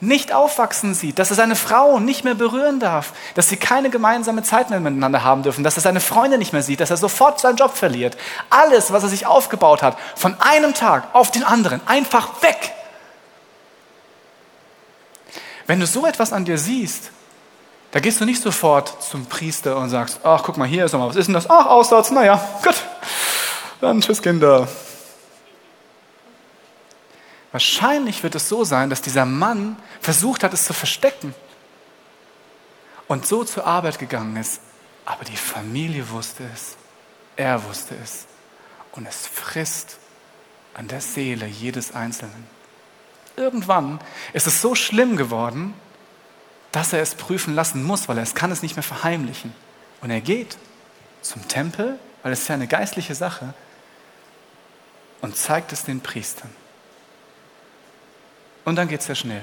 nicht 0.00 0.32
aufwachsen 0.32 0.94
sieht, 0.94 1.18
dass 1.18 1.30
er 1.30 1.36
seine 1.36 1.56
Frau 1.56 1.98
nicht 1.98 2.24
mehr 2.24 2.34
berühren 2.34 2.80
darf, 2.80 3.12
dass 3.34 3.50
sie 3.50 3.56
keine 3.56 3.90
gemeinsame 3.90 4.42
Zeit 4.42 4.70
mehr 4.70 4.80
miteinander 4.80 5.22
haben 5.22 5.42
dürfen, 5.42 5.62
dass 5.62 5.76
er 5.76 5.82
seine 5.82 6.00
Freunde 6.00 6.38
nicht 6.38 6.52
mehr 6.52 6.62
sieht, 6.62 6.80
dass 6.80 6.90
er 6.90 6.96
sofort 6.96 7.38
seinen 7.38 7.56
Job 7.56 7.76
verliert. 7.76 8.16
Alles, 8.48 8.92
was 8.92 9.02
er 9.02 9.10
sich 9.10 9.26
aufgebaut 9.26 9.82
hat, 9.82 9.98
von 10.16 10.40
einem 10.40 10.72
Tag 10.72 11.08
auf 11.12 11.30
den 11.30 11.44
anderen, 11.44 11.86
einfach 11.86 12.42
weg. 12.42 12.72
Wenn 15.66 15.80
du 15.80 15.86
so 15.86 16.06
etwas 16.06 16.32
an 16.32 16.46
dir 16.46 16.58
siehst, 16.58 17.10
da 17.92 18.00
gehst 18.00 18.20
du 18.20 18.24
nicht 18.24 18.40
sofort 18.40 19.02
zum 19.02 19.26
Priester 19.26 19.76
und 19.76 19.88
sagst, 19.88 20.20
ach, 20.22 20.42
guck 20.44 20.56
mal, 20.56 20.68
hier 20.68 20.84
ist 20.84 20.92
nochmal, 20.92 21.08
was 21.08 21.16
ist 21.16 21.26
denn 21.26 21.34
das? 21.34 21.50
Ach, 21.50 21.66
Aussatz, 21.66 22.10
naja, 22.10 22.40
gut, 22.62 22.76
dann 23.80 24.00
tschüss 24.00 24.22
Kinder. 24.22 24.68
Wahrscheinlich 27.52 28.22
wird 28.22 28.36
es 28.36 28.48
so 28.48 28.64
sein, 28.64 28.90
dass 28.90 29.02
dieser 29.02 29.26
Mann 29.26 29.76
versucht 30.00 30.44
hat, 30.44 30.54
es 30.54 30.66
zu 30.66 30.72
verstecken 30.72 31.34
und 33.08 33.26
so 33.26 33.42
zur 33.42 33.66
Arbeit 33.66 33.98
gegangen 33.98 34.36
ist. 34.36 34.60
Aber 35.04 35.24
die 35.24 35.36
Familie 35.36 36.08
wusste 36.10 36.44
es, 36.54 36.76
er 37.34 37.64
wusste 37.64 37.96
es 38.00 38.26
und 38.92 39.08
es 39.08 39.26
frisst 39.26 39.98
an 40.74 40.86
der 40.86 41.00
Seele 41.00 41.46
jedes 41.46 41.92
Einzelnen. 41.92 42.46
Irgendwann 43.36 43.98
ist 44.32 44.46
es 44.46 44.60
so 44.60 44.76
schlimm 44.76 45.16
geworden, 45.16 45.74
dass 46.72 46.92
er 46.92 47.02
es 47.02 47.14
prüfen 47.14 47.54
lassen 47.54 47.82
muss, 47.82 48.08
weil 48.08 48.16
er 48.18 48.22
es 48.22 48.34
kann 48.34 48.52
es 48.52 48.62
nicht 48.62 48.76
mehr 48.76 48.82
verheimlichen. 48.82 49.52
Und 50.00 50.10
er 50.10 50.20
geht 50.20 50.56
zum 51.22 51.46
Tempel, 51.48 51.98
weil 52.22 52.32
es 52.32 52.42
ist 52.42 52.48
ja 52.48 52.54
eine 52.54 52.66
geistliche 52.66 53.14
Sache, 53.14 53.54
und 55.20 55.36
zeigt 55.36 55.72
es 55.72 55.84
den 55.84 56.00
Priestern. 56.00 56.50
Und 58.64 58.76
dann 58.76 58.88
geht 58.88 59.00
es 59.00 59.06
sehr 59.06 59.14
schnell. 59.14 59.42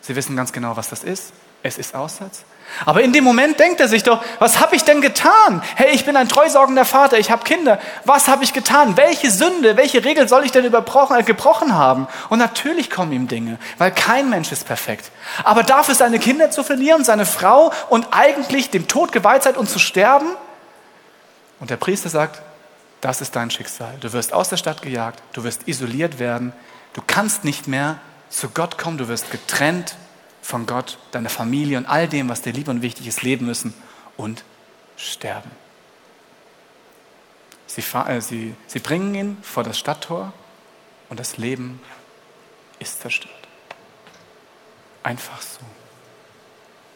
Sie 0.00 0.16
wissen 0.16 0.36
ganz 0.36 0.52
genau, 0.52 0.76
was 0.76 0.88
das 0.88 1.04
ist. 1.04 1.32
Es 1.62 1.78
ist 1.78 1.94
Aussatz. 1.94 2.44
Aber 2.84 3.02
in 3.02 3.12
dem 3.12 3.24
Moment 3.24 3.58
denkt 3.58 3.80
er 3.80 3.88
sich 3.88 4.02
doch, 4.02 4.22
was 4.38 4.60
habe 4.60 4.76
ich 4.76 4.84
denn 4.84 5.00
getan? 5.00 5.62
Hey, 5.76 5.94
ich 5.94 6.04
bin 6.04 6.16
ein 6.16 6.28
treusorgender 6.28 6.84
Vater, 6.84 7.18
ich 7.18 7.30
habe 7.30 7.44
Kinder. 7.44 7.78
Was 8.04 8.28
habe 8.28 8.44
ich 8.44 8.52
getan? 8.52 8.96
Welche 8.96 9.30
Sünde, 9.30 9.76
welche 9.76 10.04
Regel 10.04 10.28
soll 10.28 10.44
ich 10.44 10.52
denn 10.52 10.64
äh, 10.64 11.22
gebrochen 11.22 11.74
haben? 11.74 12.08
Und 12.28 12.38
natürlich 12.38 12.90
kommen 12.90 13.12
ihm 13.12 13.28
Dinge, 13.28 13.58
weil 13.78 13.92
kein 13.92 14.28
Mensch 14.28 14.52
ist 14.52 14.66
perfekt. 14.66 15.10
Aber 15.44 15.62
dafür 15.62 15.94
seine 15.94 16.18
Kinder 16.18 16.50
zu 16.50 16.62
verlieren, 16.62 17.04
seine 17.04 17.24
Frau 17.24 17.72
und 17.88 18.08
eigentlich 18.10 18.70
dem 18.70 18.88
Tod 18.88 19.12
geweiht 19.12 19.44
sein 19.44 19.56
und 19.56 19.70
zu 19.70 19.78
sterben? 19.78 20.28
Und 21.60 21.70
der 21.70 21.76
Priester 21.76 22.10
sagt, 22.10 22.42
das 23.00 23.20
ist 23.20 23.36
dein 23.36 23.50
Schicksal. 23.50 23.94
Du 24.00 24.12
wirst 24.12 24.32
aus 24.32 24.48
der 24.48 24.56
Stadt 24.56 24.82
gejagt, 24.82 25.22
du 25.32 25.44
wirst 25.44 25.66
isoliert 25.66 26.18
werden, 26.18 26.52
du 26.92 27.02
kannst 27.06 27.44
nicht 27.44 27.68
mehr 27.68 27.98
zu 28.28 28.48
Gott 28.50 28.76
kommen, 28.76 28.98
du 28.98 29.08
wirst 29.08 29.30
getrennt 29.30 29.96
von 30.46 30.64
Gott, 30.64 30.98
deiner 31.10 31.28
Familie 31.28 31.76
und 31.76 31.86
all 31.86 32.06
dem, 32.06 32.28
was 32.28 32.40
dir 32.40 32.52
lieb 32.52 32.68
und 32.68 32.80
wichtig 32.80 33.08
ist, 33.08 33.22
leben 33.22 33.46
müssen 33.46 33.74
und 34.16 34.44
sterben. 34.96 35.50
Sie, 37.66 37.80
äh, 37.80 38.20
sie, 38.20 38.54
sie 38.68 38.78
bringen 38.78 39.12
ihn 39.16 39.38
vor 39.42 39.64
das 39.64 39.76
Stadttor 39.76 40.32
und 41.08 41.18
das 41.18 41.36
Leben 41.36 41.80
ist 42.78 43.00
zerstört. 43.00 43.34
Einfach 45.02 45.42
so. 45.42 45.58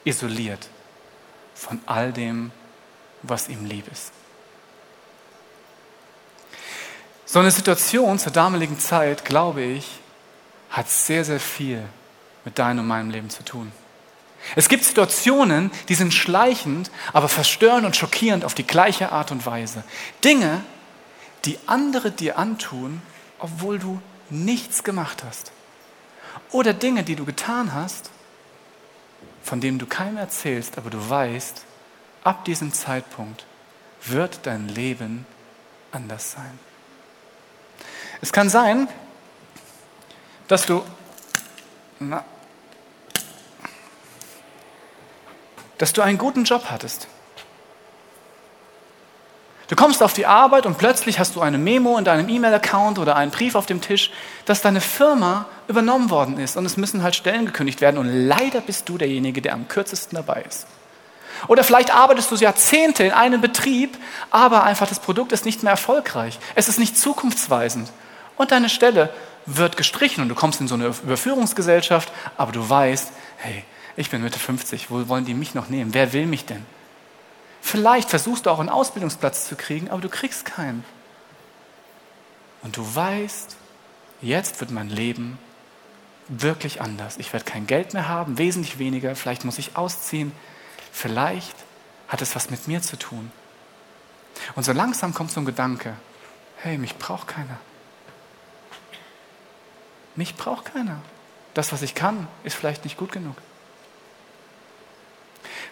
Isoliert 0.04 0.68
von 1.56 1.80
all 1.86 2.12
dem, 2.12 2.52
was 3.22 3.48
ihm 3.48 3.64
lieb 3.64 3.90
ist. 3.90 4.12
So 7.26 7.40
eine 7.40 7.50
Situation 7.50 8.16
zur 8.20 8.30
damaligen 8.30 8.78
Zeit, 8.78 9.24
glaube 9.24 9.62
ich, 9.62 9.98
hat 10.70 10.88
sehr, 10.88 11.24
sehr 11.24 11.40
viel 11.40 11.84
mit 12.44 12.58
deinem 12.58 12.80
und 12.80 12.86
meinem 12.86 13.10
Leben 13.10 13.30
zu 13.30 13.44
tun. 13.44 13.72
Es 14.56 14.68
gibt 14.68 14.84
Situationen, 14.84 15.70
die 15.88 15.94
sind 15.94 16.14
schleichend, 16.14 16.90
aber 17.12 17.28
verstörend 17.28 17.84
und 17.84 17.96
schockierend 17.96 18.44
auf 18.44 18.54
die 18.54 18.66
gleiche 18.66 19.12
Art 19.12 19.30
und 19.30 19.44
Weise. 19.44 19.84
Dinge, 20.24 20.62
die 21.44 21.58
andere 21.66 22.10
dir 22.10 22.38
antun, 22.38 23.02
obwohl 23.38 23.78
du 23.78 24.00
nichts 24.30 24.82
gemacht 24.82 25.22
hast. 25.26 25.52
Oder 26.50 26.72
Dinge, 26.72 27.02
die 27.02 27.16
du 27.16 27.24
getan 27.24 27.74
hast, 27.74 28.10
von 29.42 29.60
denen 29.60 29.78
du 29.78 29.86
keinem 29.86 30.16
erzählst, 30.16 30.78
aber 30.78 30.90
du 30.90 31.10
weißt, 31.10 31.64
ab 32.24 32.44
diesem 32.44 32.72
Zeitpunkt 32.72 33.46
wird 34.04 34.40
dein 34.44 34.68
Leben 34.68 35.26
anders 35.92 36.32
sein. 36.32 36.58
Es 38.20 38.32
kann 38.32 38.48
sein, 38.48 38.88
dass 40.48 40.66
du, 40.66 40.82
na, 42.00 42.24
dass 45.78 45.92
du 45.92 46.02
einen 46.02 46.18
guten 46.18 46.44
Job 46.44 46.64
hattest. 46.70 47.08
Du 49.68 49.76
kommst 49.76 50.02
auf 50.02 50.12
die 50.12 50.26
Arbeit 50.26 50.66
und 50.66 50.78
plötzlich 50.78 51.20
hast 51.20 51.36
du 51.36 51.40
eine 51.40 51.56
Memo 51.56 51.96
in 51.96 52.04
deinem 52.04 52.28
E-Mail-Account 52.28 52.98
oder 52.98 53.14
einen 53.14 53.30
Brief 53.30 53.54
auf 53.54 53.66
dem 53.66 53.80
Tisch, 53.80 54.10
dass 54.44 54.62
deine 54.62 54.80
Firma 54.80 55.46
übernommen 55.68 56.10
worden 56.10 56.40
ist 56.40 56.56
und 56.56 56.66
es 56.66 56.76
müssen 56.76 57.04
halt 57.04 57.14
Stellen 57.14 57.46
gekündigt 57.46 57.80
werden 57.80 57.96
und 57.96 58.08
leider 58.08 58.60
bist 58.62 58.88
du 58.88 58.98
derjenige, 58.98 59.40
der 59.40 59.52
am 59.52 59.68
kürzesten 59.68 60.16
dabei 60.16 60.42
ist. 60.42 60.66
Oder 61.46 61.62
vielleicht 61.64 61.94
arbeitest 61.94 62.30
du 62.30 62.34
Jahrzehnte 62.34 63.04
in 63.04 63.12
einem 63.12 63.40
Betrieb, 63.40 63.96
aber 64.30 64.64
einfach 64.64 64.88
das 64.88 64.98
Produkt 64.98 65.32
ist 65.32 65.44
nicht 65.44 65.62
mehr 65.62 65.70
erfolgreich. 65.70 66.38
Es 66.54 66.68
ist 66.68 66.78
nicht 66.78 66.98
zukunftsweisend. 66.98 67.90
Und 68.36 68.50
deine 68.50 68.68
Stelle 68.68 69.10
wird 69.56 69.76
gestrichen 69.76 70.22
und 70.22 70.28
du 70.28 70.34
kommst 70.34 70.60
in 70.60 70.68
so 70.68 70.74
eine 70.74 70.86
Überführungsgesellschaft, 70.86 72.12
aber 72.36 72.52
du 72.52 72.68
weißt, 72.68 73.12
hey, 73.38 73.64
ich 73.96 74.10
bin 74.10 74.22
Mitte 74.22 74.38
50, 74.38 74.90
wo 74.90 75.08
wollen 75.08 75.24
die 75.24 75.34
mich 75.34 75.54
noch 75.54 75.68
nehmen? 75.68 75.94
Wer 75.94 76.12
will 76.12 76.26
mich 76.26 76.46
denn? 76.46 76.64
Vielleicht 77.60 78.08
versuchst 78.08 78.46
du 78.46 78.50
auch 78.50 78.60
einen 78.60 78.68
Ausbildungsplatz 78.68 79.46
zu 79.46 79.56
kriegen, 79.56 79.90
aber 79.90 80.00
du 80.00 80.08
kriegst 80.08 80.44
keinen. 80.44 80.84
Und 82.62 82.76
du 82.76 82.94
weißt, 82.94 83.56
jetzt 84.22 84.60
wird 84.60 84.70
mein 84.70 84.88
Leben 84.88 85.38
wirklich 86.28 86.80
anders. 86.80 87.16
Ich 87.18 87.32
werde 87.32 87.44
kein 87.44 87.66
Geld 87.66 87.92
mehr 87.92 88.08
haben, 88.08 88.38
wesentlich 88.38 88.78
weniger, 88.78 89.16
vielleicht 89.16 89.44
muss 89.44 89.58
ich 89.58 89.76
ausziehen, 89.76 90.32
vielleicht 90.92 91.56
hat 92.08 92.22
es 92.22 92.34
was 92.34 92.50
mit 92.50 92.68
mir 92.68 92.82
zu 92.82 92.96
tun. 92.96 93.30
Und 94.54 94.64
so 94.64 94.72
langsam 94.72 95.12
kommt 95.12 95.30
so 95.30 95.40
ein 95.40 95.46
Gedanke, 95.46 95.94
hey, 96.56 96.78
mich 96.78 96.96
braucht 96.96 97.28
keiner. 97.28 97.58
Mich 100.20 100.36
braucht 100.36 100.74
keiner. 100.74 100.98
Das, 101.54 101.72
was 101.72 101.80
ich 101.80 101.94
kann, 101.94 102.28
ist 102.44 102.54
vielleicht 102.54 102.84
nicht 102.84 102.98
gut 102.98 103.10
genug. 103.10 103.36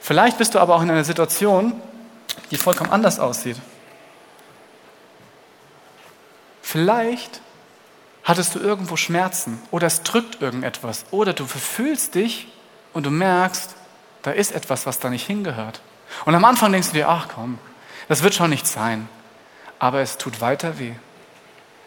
Vielleicht 0.01 0.39
bist 0.39 0.55
du 0.55 0.59
aber 0.59 0.75
auch 0.75 0.81
in 0.81 0.91
einer 0.91 1.05
Situation, 1.05 1.79
die 2.51 2.57
vollkommen 2.57 2.91
anders 2.91 3.19
aussieht. 3.19 3.59
Vielleicht 6.63 7.43
hattest 8.25 8.55
du 8.55 8.59
irgendwo 8.59 8.97
Schmerzen 8.97 9.61
oder 9.71 9.87
es 9.87 10.03
drückt 10.03 10.41
irgendetwas 10.41 11.05
oder 11.11 11.35
du 11.35 11.45
verfühlst 11.45 12.15
dich 12.15 12.51
und 12.95 13.05
du 13.05 13.11
merkst, 13.11 13.75
da 14.23 14.31
ist 14.31 14.53
etwas, 14.53 14.87
was 14.87 14.99
da 14.99 15.11
nicht 15.11 15.27
hingehört. 15.27 15.83
Und 16.25 16.35
am 16.35 16.47
Anfang 16.47 16.73
denkst 16.73 16.89
du 16.89 16.95
dir, 16.95 17.11
ach 17.11 17.29
komm, 17.35 17.59
das 18.09 18.23
wird 18.23 18.33
schon 18.33 18.49
nicht 18.49 18.67
sein. 18.67 19.11
Aber 19.79 20.01
es 20.01 20.17
tut 20.17 20.41
weiter 20.41 20.79
weh. 20.79 20.95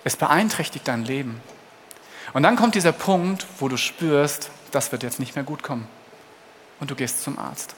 Es 0.03 0.15
beeinträchtigt 0.15 0.87
dein 0.87 1.03
Leben. 1.05 1.41
Und 2.33 2.43
dann 2.43 2.55
kommt 2.55 2.75
dieser 2.75 2.91
Punkt, 2.91 3.45
wo 3.59 3.67
du 3.67 3.77
spürst, 3.77 4.51
das 4.71 4.91
wird 4.91 5.03
jetzt 5.03 5.19
nicht 5.19 5.35
mehr 5.35 5.43
gut 5.43 5.63
kommen. 5.63 5.87
Und 6.79 6.89
du 6.89 6.95
gehst 6.95 7.23
zum 7.23 7.37
Arzt. 7.37 7.75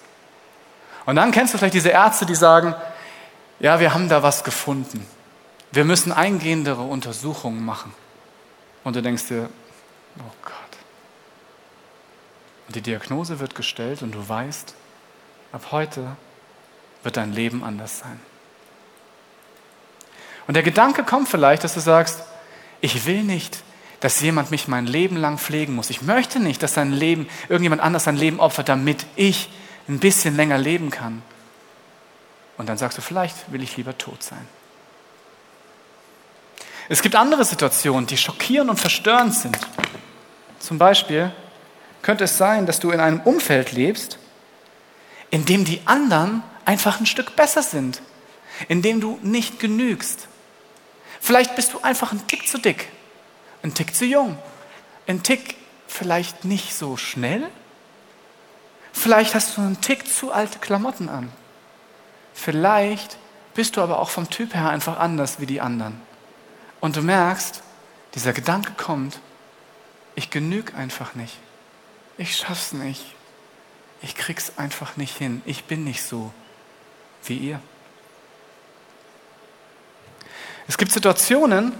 Und 1.05 1.15
dann 1.15 1.31
kennst 1.31 1.53
du 1.53 1.57
vielleicht 1.57 1.73
diese 1.73 1.89
Ärzte, 1.89 2.25
die 2.25 2.35
sagen, 2.35 2.75
ja, 3.59 3.79
wir 3.79 3.93
haben 3.93 4.09
da 4.09 4.23
was 4.23 4.43
gefunden. 4.43 5.05
Wir 5.71 5.85
müssen 5.85 6.11
eingehendere 6.11 6.81
Untersuchungen 6.81 7.65
machen. 7.65 7.93
Und 8.83 8.95
du 8.95 9.01
denkst 9.01 9.27
dir, 9.27 9.49
oh 10.19 10.31
Gott. 10.43 10.53
Und 12.67 12.75
die 12.75 12.81
Diagnose 12.81 13.39
wird 13.39 13.55
gestellt 13.55 14.01
und 14.01 14.11
du 14.13 14.27
weißt, 14.27 14.75
ab 15.51 15.67
heute 15.71 16.15
wird 17.01 17.17
dein 17.17 17.33
Leben 17.33 17.63
anders 17.63 17.99
sein. 17.99 18.19
Und 20.47 20.55
der 20.55 20.63
Gedanke 20.63 21.03
kommt 21.03 21.29
vielleicht, 21.29 21.63
dass 21.63 21.73
du 21.73 21.79
sagst, 21.79 22.23
ich 22.81 23.05
will 23.05 23.23
nicht 23.23 23.63
dass 24.03 24.19
jemand 24.19 24.51
mich 24.51 24.67
mein 24.67 24.85
Leben 24.85 25.15
lang 25.15 25.37
pflegen 25.37 25.75
muss. 25.75 25.89
Ich 25.89 26.01
möchte 26.01 26.41
nicht, 26.41 26.61
dass 26.61 26.73
sein 26.73 26.91
Leben, 26.91 27.29
irgendjemand 27.47 27.81
anders 27.81 28.03
sein 28.03 28.17
Leben 28.17 28.41
opfert, 28.41 28.67
damit 28.67 29.05
ich 29.15 29.47
ein 29.87 29.99
bisschen 29.99 30.35
länger 30.35 30.57
leben 30.57 30.89
kann. 30.89 31.21
Und 32.57 32.67
dann 32.67 32.77
sagst 32.77 32.97
du, 32.97 33.01
vielleicht 33.01 33.49
will 33.53 33.63
ich 33.63 33.77
lieber 33.77 33.97
tot 33.97 34.21
sein. 34.21 34.45
Es 36.89 37.01
gibt 37.01 37.15
andere 37.15 37.45
Situationen, 37.45 38.05
die 38.05 38.17
schockierend 38.17 38.69
und 38.69 38.77
verstörend 38.77 39.35
sind. 39.35 39.57
Zum 40.59 40.77
Beispiel 40.77 41.31
könnte 42.01 42.25
es 42.25 42.37
sein, 42.37 42.65
dass 42.65 42.81
du 42.81 42.91
in 42.91 42.99
einem 42.99 43.21
Umfeld 43.21 43.71
lebst, 43.71 44.19
in 45.29 45.45
dem 45.45 45.63
die 45.63 45.79
anderen 45.85 46.43
einfach 46.65 46.99
ein 46.99 47.05
Stück 47.05 47.37
besser 47.37 47.63
sind, 47.63 48.01
in 48.67 48.81
dem 48.81 48.99
du 48.99 49.17
nicht 49.23 49.61
genügst. 49.61 50.27
Vielleicht 51.21 51.55
bist 51.55 51.71
du 51.71 51.79
einfach 51.81 52.11
ein 52.11 52.27
Tick 52.27 52.49
zu 52.49 52.57
dick, 52.57 52.89
ein 53.63 53.73
Tick 53.73 53.95
zu 53.95 54.05
jung, 54.05 54.37
ein 55.07 55.23
Tick 55.23 55.55
vielleicht 55.87 56.45
nicht 56.45 56.75
so 56.75 56.97
schnell. 56.97 57.49
Vielleicht 58.91 59.33
hast 59.33 59.57
du 59.57 59.61
einen 59.61 59.81
Tick 59.81 60.07
zu 60.07 60.31
alte 60.31 60.59
Klamotten 60.59 61.09
an. 61.09 61.31
Vielleicht 62.33 63.17
bist 63.55 63.77
du 63.77 63.81
aber 63.81 63.99
auch 63.99 64.09
vom 64.09 64.29
Typ 64.29 64.53
her 64.53 64.69
einfach 64.69 64.99
anders 64.99 65.39
wie 65.39 65.45
die 65.45 65.61
anderen. 65.61 65.99
Und 66.79 66.95
du 66.95 67.01
merkst, 67.01 67.63
dieser 68.13 68.33
Gedanke 68.33 68.73
kommt, 68.73 69.19
ich 70.15 70.29
genüge 70.29 70.75
einfach 70.75 71.15
nicht. 71.15 71.37
Ich 72.17 72.35
schaff's 72.35 72.73
nicht. 72.73 73.03
Ich 74.01 74.15
krieg's 74.15 74.57
einfach 74.57 74.97
nicht 74.97 75.17
hin. 75.17 75.41
Ich 75.45 75.63
bin 75.63 75.83
nicht 75.83 76.03
so 76.03 76.31
wie 77.23 77.37
ihr. 77.37 77.59
Es 80.67 80.77
gibt 80.77 80.91
Situationen, 80.91 81.73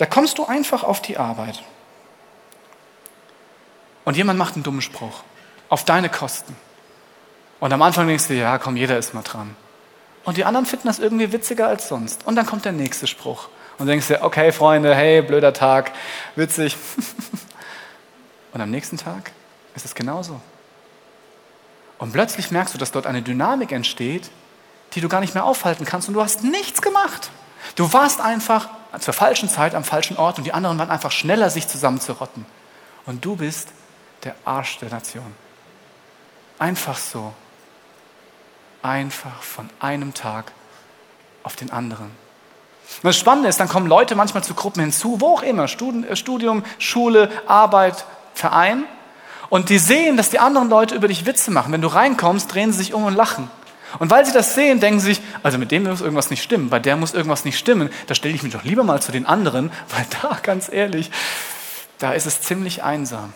da 0.00 0.06
kommst 0.06 0.38
du 0.38 0.46
einfach 0.46 0.82
auf 0.82 1.02
die 1.02 1.18
Arbeit 1.18 1.62
und 4.06 4.16
jemand 4.16 4.38
macht 4.38 4.54
einen 4.54 4.62
dummen 4.62 4.80
Spruch 4.80 5.22
auf 5.68 5.84
deine 5.84 6.08
Kosten. 6.08 6.56
Und 7.60 7.70
am 7.70 7.82
Anfang 7.82 8.06
denkst 8.06 8.28
du, 8.28 8.34
ja, 8.34 8.56
komm, 8.56 8.78
jeder 8.78 8.96
ist 8.96 9.12
mal 9.12 9.20
dran. 9.22 9.54
Und 10.24 10.38
die 10.38 10.46
anderen 10.46 10.64
finden 10.64 10.88
das 10.88 11.00
irgendwie 11.00 11.32
witziger 11.32 11.68
als 11.68 11.86
sonst. 11.86 12.26
Und 12.26 12.36
dann 12.36 12.46
kommt 12.46 12.64
der 12.64 12.72
nächste 12.72 13.06
Spruch. 13.06 13.50
Und 13.76 13.88
denkst 13.88 14.06
dir, 14.06 14.22
okay, 14.22 14.52
Freunde, 14.52 14.94
hey, 14.94 15.20
blöder 15.20 15.52
Tag, 15.52 15.92
witzig. 16.34 16.78
Und 18.54 18.62
am 18.62 18.70
nächsten 18.70 18.96
Tag 18.96 19.32
ist 19.74 19.84
es 19.84 19.94
genauso. 19.94 20.40
Und 21.98 22.14
plötzlich 22.14 22.50
merkst 22.50 22.72
du, 22.72 22.78
dass 22.78 22.90
dort 22.90 23.06
eine 23.06 23.20
Dynamik 23.20 23.70
entsteht, 23.70 24.30
die 24.94 25.02
du 25.02 25.10
gar 25.10 25.20
nicht 25.20 25.34
mehr 25.34 25.44
aufhalten 25.44 25.84
kannst 25.84 26.08
und 26.08 26.14
du 26.14 26.22
hast 26.22 26.42
nichts 26.42 26.80
gemacht. 26.80 27.30
Du 27.76 27.92
warst 27.92 28.22
einfach 28.22 28.70
zur 28.98 29.14
falschen 29.14 29.48
Zeit 29.48 29.74
am 29.74 29.84
falschen 29.84 30.16
Ort 30.16 30.38
und 30.38 30.44
die 30.44 30.52
anderen 30.52 30.78
waren 30.78 30.90
einfach 30.90 31.12
schneller, 31.12 31.50
sich 31.50 31.68
zusammenzurotten. 31.68 32.44
Und 33.06 33.24
du 33.24 33.36
bist 33.36 33.68
der 34.24 34.34
Arsch 34.44 34.78
der 34.78 34.90
Nation. 34.90 35.34
Einfach 36.58 36.98
so. 36.98 37.32
Einfach 38.82 39.42
von 39.42 39.70
einem 39.78 40.14
Tag 40.14 40.52
auf 41.42 41.56
den 41.56 41.70
anderen. 41.70 42.06
Und 42.06 43.04
das 43.04 43.18
Spannende 43.18 43.48
ist, 43.48 43.60
dann 43.60 43.68
kommen 43.68 43.86
Leute 43.86 44.14
manchmal 44.14 44.42
zu 44.42 44.54
Gruppen 44.54 44.80
hinzu, 44.80 45.20
wo 45.20 45.34
auch 45.34 45.42
immer, 45.42 45.64
äh, 45.64 46.16
Studium, 46.16 46.64
Schule, 46.78 47.30
Arbeit, 47.46 48.04
Verein. 48.34 48.84
Und 49.48 49.68
die 49.68 49.78
sehen, 49.78 50.16
dass 50.16 50.30
die 50.30 50.38
anderen 50.38 50.68
Leute 50.68 50.94
über 50.94 51.08
dich 51.08 51.26
Witze 51.26 51.50
machen. 51.50 51.72
Wenn 51.72 51.82
du 51.82 51.88
reinkommst, 51.88 52.52
drehen 52.52 52.72
sie 52.72 52.78
sich 52.78 52.94
um 52.94 53.04
und 53.04 53.14
lachen. 53.14 53.50
Und 53.98 54.10
weil 54.10 54.24
sie 54.24 54.32
das 54.32 54.54
sehen, 54.54 54.80
denken 54.80 55.00
sie 55.00 55.14
sich, 55.14 55.22
also 55.42 55.58
mit 55.58 55.70
dem 55.70 55.84
muss 55.84 56.00
irgendwas 56.00 56.30
nicht 56.30 56.42
stimmen, 56.42 56.70
bei 56.70 56.78
der 56.78 56.96
muss 56.96 57.12
irgendwas 57.12 57.44
nicht 57.44 57.58
stimmen, 57.58 57.90
da 58.06 58.14
stelle 58.14 58.34
ich 58.34 58.42
mich 58.42 58.52
doch 58.52 58.64
lieber 58.64 58.84
mal 58.84 59.02
zu 59.02 59.12
den 59.12 59.26
anderen, 59.26 59.72
weil 59.88 60.06
da, 60.22 60.38
ganz 60.42 60.70
ehrlich, 60.70 61.10
da 61.98 62.12
ist 62.12 62.26
es 62.26 62.40
ziemlich 62.40 62.82
einsam. 62.82 63.32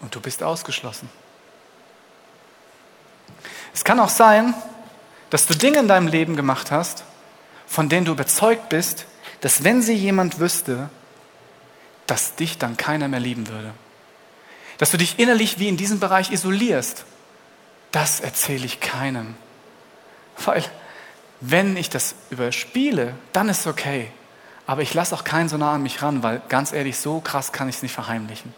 Und 0.00 0.14
du 0.14 0.20
bist 0.20 0.42
ausgeschlossen. 0.42 1.08
Es 3.72 3.84
kann 3.84 4.00
auch 4.00 4.08
sein, 4.08 4.54
dass 5.30 5.46
du 5.46 5.54
Dinge 5.54 5.78
in 5.78 5.88
deinem 5.88 6.08
Leben 6.08 6.36
gemacht 6.36 6.70
hast, 6.70 7.04
von 7.66 7.88
denen 7.88 8.04
du 8.04 8.12
überzeugt 8.12 8.68
bist, 8.68 9.06
dass 9.40 9.62
wenn 9.62 9.82
sie 9.82 9.94
jemand 9.94 10.40
wüsste, 10.40 10.90
dass 12.06 12.34
dich 12.34 12.58
dann 12.58 12.76
keiner 12.76 13.06
mehr 13.06 13.20
lieben 13.20 13.46
würde. 13.48 13.72
Dass 14.78 14.90
du 14.90 14.96
dich 14.96 15.18
innerlich 15.18 15.58
wie 15.58 15.68
in 15.68 15.76
diesem 15.76 16.00
Bereich 16.00 16.32
isolierst. 16.32 17.04
Das 17.92 18.20
erzähle 18.20 18.66
ich 18.66 18.80
keinem. 18.80 19.34
Weil 20.44 20.64
wenn 21.40 21.76
ich 21.76 21.90
das 21.90 22.14
überspiele, 22.30 23.14
dann 23.32 23.48
ist 23.48 23.60
es 23.60 23.66
okay. 23.66 24.10
Aber 24.66 24.82
ich 24.82 24.94
lasse 24.94 25.14
auch 25.14 25.24
keinen 25.24 25.48
so 25.48 25.56
nah 25.56 25.74
an 25.74 25.82
mich 25.82 26.02
ran, 26.02 26.22
weil 26.22 26.42
ganz 26.48 26.72
ehrlich, 26.72 26.98
so 26.98 27.20
krass 27.20 27.52
kann 27.52 27.68
ich 27.68 27.76
es 27.76 27.82
nicht 27.82 27.94
verheimlichen. 27.94 28.54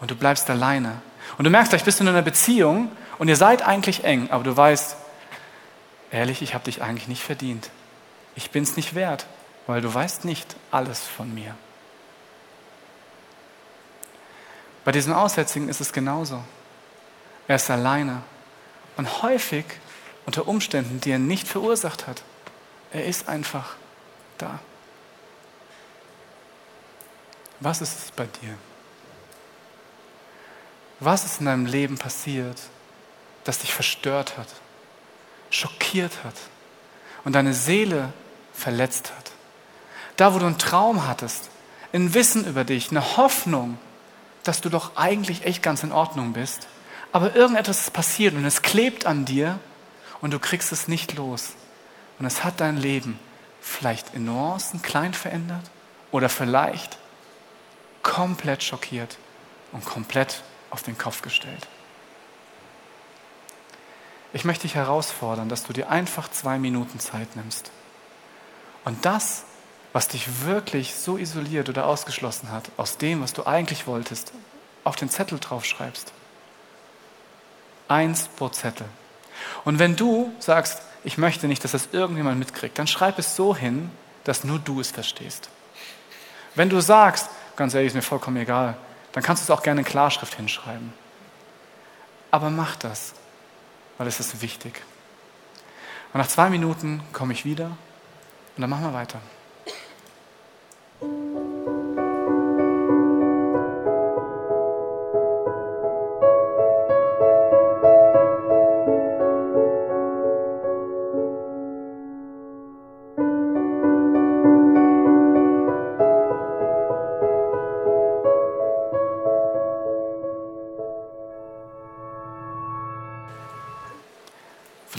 Und 0.00 0.10
du 0.10 0.16
bleibst 0.16 0.50
alleine. 0.50 1.00
Und 1.38 1.44
du 1.44 1.50
merkst, 1.50 1.70
vielleicht 1.70 1.84
bist 1.84 2.00
du 2.00 2.04
in 2.04 2.08
einer 2.08 2.22
Beziehung 2.22 2.90
und 3.18 3.28
ihr 3.28 3.36
seid 3.36 3.62
eigentlich 3.62 4.04
eng, 4.04 4.30
aber 4.30 4.44
du 4.44 4.56
weißt, 4.56 4.96
ehrlich, 6.10 6.42
ich 6.42 6.54
habe 6.54 6.64
dich 6.64 6.82
eigentlich 6.82 7.08
nicht 7.08 7.22
verdient. 7.22 7.70
Ich 8.34 8.50
bin 8.50 8.62
es 8.62 8.76
nicht 8.76 8.94
wert, 8.94 9.26
weil 9.66 9.80
du 9.80 9.92
weißt 9.92 10.24
nicht 10.24 10.56
alles 10.70 11.00
von 11.00 11.32
mir. 11.34 11.54
Bei 14.84 14.92
diesem 14.92 15.14
Aussätzigen 15.14 15.68
ist 15.68 15.80
es 15.80 15.92
genauso. 15.92 16.42
Er 17.48 17.56
ist 17.56 17.70
alleine 17.70 18.22
und 18.96 19.22
häufig 19.22 19.64
unter 20.24 20.48
Umständen, 20.48 21.00
die 21.00 21.12
er 21.12 21.18
nicht 21.18 21.46
verursacht 21.46 22.06
hat. 22.06 22.22
Er 22.92 23.04
ist 23.04 23.28
einfach 23.28 23.76
da. 24.38 24.58
Was 27.60 27.80
ist 27.80 27.98
es 27.98 28.10
bei 28.10 28.26
dir? 28.26 28.54
Was 31.00 31.24
ist 31.24 31.40
in 31.40 31.46
deinem 31.46 31.66
Leben 31.66 31.98
passiert, 31.98 32.60
das 33.44 33.58
dich 33.58 33.72
verstört 33.72 34.38
hat, 34.38 34.48
schockiert 35.50 36.24
hat 36.24 36.34
und 37.24 37.34
deine 37.34 37.54
Seele 37.54 38.12
verletzt 38.52 39.12
hat? 39.16 39.32
Da, 40.16 40.34
wo 40.34 40.38
du 40.38 40.46
einen 40.46 40.58
Traum 40.58 41.06
hattest, 41.06 41.50
ein 41.92 42.14
Wissen 42.14 42.46
über 42.46 42.64
dich, 42.64 42.90
eine 42.90 43.16
Hoffnung, 43.16 43.78
dass 44.42 44.60
du 44.60 44.68
doch 44.68 44.96
eigentlich 44.96 45.44
echt 45.44 45.62
ganz 45.62 45.82
in 45.82 45.92
Ordnung 45.92 46.32
bist, 46.32 46.66
aber 47.16 47.34
irgendetwas 47.34 47.80
ist 47.80 47.94
passiert 47.94 48.34
und 48.34 48.44
es 48.44 48.60
klebt 48.60 49.06
an 49.06 49.24
dir 49.24 49.58
und 50.20 50.34
du 50.34 50.38
kriegst 50.38 50.70
es 50.70 50.86
nicht 50.86 51.14
los. 51.14 51.54
Und 52.18 52.26
es 52.26 52.44
hat 52.44 52.60
dein 52.60 52.76
Leben 52.76 53.18
vielleicht 53.58 54.12
in 54.12 54.26
Nuancen 54.26 54.82
klein 54.82 55.14
verändert 55.14 55.64
oder 56.10 56.28
vielleicht 56.28 56.98
komplett 58.02 58.62
schockiert 58.62 59.16
und 59.72 59.86
komplett 59.86 60.42
auf 60.68 60.82
den 60.82 60.98
Kopf 60.98 61.22
gestellt. 61.22 61.66
Ich 64.34 64.44
möchte 64.44 64.64
dich 64.64 64.74
herausfordern, 64.74 65.48
dass 65.48 65.64
du 65.64 65.72
dir 65.72 65.88
einfach 65.88 66.30
zwei 66.30 66.58
Minuten 66.58 67.00
Zeit 67.00 67.34
nimmst 67.34 67.70
und 68.84 69.06
das, 69.06 69.44
was 69.94 70.08
dich 70.08 70.44
wirklich 70.44 70.94
so 70.94 71.16
isoliert 71.16 71.70
oder 71.70 71.86
ausgeschlossen 71.86 72.52
hat, 72.52 72.70
aus 72.76 72.98
dem, 72.98 73.22
was 73.22 73.32
du 73.32 73.46
eigentlich 73.46 73.86
wolltest, 73.86 74.34
auf 74.84 74.96
den 74.96 75.08
Zettel 75.08 75.38
draufschreibst. 75.38 76.12
Eins 77.88 78.28
pro 78.28 78.48
Zettel. 78.48 78.86
Und 79.64 79.78
wenn 79.78 79.96
du 79.96 80.32
sagst, 80.38 80.82
ich 81.04 81.18
möchte 81.18 81.46
nicht, 81.46 81.62
dass 81.62 81.72
das 81.72 81.88
irgendjemand 81.92 82.38
mitkriegt, 82.38 82.78
dann 82.78 82.86
schreib 82.86 83.18
es 83.18 83.36
so 83.36 83.54
hin, 83.54 83.90
dass 84.24 84.44
nur 84.44 84.58
du 84.58 84.80
es 84.80 84.90
verstehst. 84.90 85.48
Wenn 86.54 86.68
du 86.68 86.80
sagst, 86.80 87.28
ganz 87.54 87.74
ehrlich, 87.74 87.88
ist 87.88 87.94
mir 87.94 88.02
vollkommen 88.02 88.38
egal, 88.38 88.76
dann 89.12 89.22
kannst 89.22 89.42
du 89.42 89.44
es 89.44 89.56
auch 89.56 89.62
gerne 89.62 89.82
in 89.82 89.86
Klarschrift 89.86 90.34
hinschreiben. 90.34 90.92
Aber 92.30 92.50
mach 92.50 92.76
das, 92.76 93.14
weil 93.98 94.06
es 94.06 94.20
ist 94.20 94.42
wichtig. 94.42 94.82
Und 96.12 96.20
nach 96.20 96.28
zwei 96.28 96.50
Minuten 96.50 97.02
komme 97.12 97.32
ich 97.32 97.44
wieder 97.44 97.66
und 97.66 98.60
dann 98.60 98.70
machen 98.70 98.84
wir 98.84 98.94
weiter. 98.94 99.20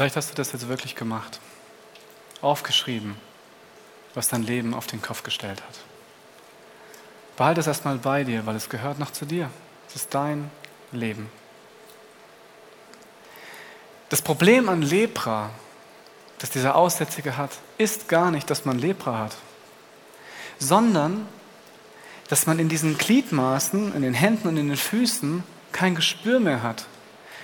Vielleicht 0.08 0.16
hast 0.16 0.30
du 0.30 0.36
das 0.36 0.54
jetzt 0.54 0.70
wirklich 0.70 0.96
gemacht, 0.96 1.42
aufgeschrieben, 2.40 3.18
was 4.14 4.30
dein 4.30 4.44
Leben 4.44 4.74
auf 4.74 4.88
den 4.88 5.02
Kopf 5.02 5.22
gestellt 5.22 5.62
hat. 5.62 5.80
Behalte 7.36 7.60
es 7.60 7.68
erstmal 7.68 7.98
bei 7.98 8.24
dir, 8.24 8.46
weil 8.46 8.56
es 8.56 8.70
gehört 8.70 9.00
noch 9.00 9.12
zu 9.12 9.26
dir. 9.26 9.50
Es 9.90 9.98
ist 9.98 10.14
dein 10.14 10.50
Leben. 10.94 11.30
Das 14.08 14.22
Problem 14.22 14.70
an 14.70 14.82
Lepra, 14.82 15.50
das 16.40 16.52
dieser 16.52 16.78
Aussätzige 16.78 17.36
hat, 17.36 17.52
ist 17.78 18.08
gar 18.08 18.32
nicht, 18.32 18.50
dass 18.50 18.64
man 18.64 18.80
Lepra 18.80 19.20
hat, 19.20 19.36
sondern 20.58 21.28
dass 22.30 22.48
man 22.48 22.60
in 22.60 22.70
diesen 22.70 22.98
Gliedmaßen, 22.98 23.94
in 23.94 24.04
den 24.04 24.14
Händen 24.14 24.48
und 24.48 24.56
in 24.56 24.70
den 24.70 24.78
Füßen 24.78 25.44
kein 25.74 25.96
Gespür 25.96 26.40
mehr 26.40 26.64
hat, 26.64 26.86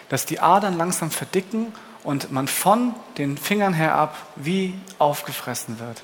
dass 0.08 0.26
die 0.26 0.40
Adern 0.40 0.78
langsam 0.78 1.12
verdicken 1.12 1.74
und 2.04 2.32
man 2.32 2.48
von 2.48 2.94
den 3.18 3.38
Fingern 3.38 3.74
her 3.74 3.96
ab 3.96 4.16
wie 4.36 4.74
aufgefressen 5.00 5.80
wird. 5.80 6.02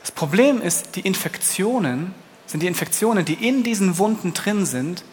Das 0.00 0.10
Problem 0.10 0.62
ist, 0.62 0.96
die 0.96 1.00
Infektionen 1.00 2.14
sind 2.46 2.62
die 2.62 2.66
Infektionen, 2.66 3.24
die 3.24 3.34
in 3.34 3.62
diesen 3.62 3.98
Wunden 3.98 4.34
drin 4.34 4.66
sind, 4.66 5.04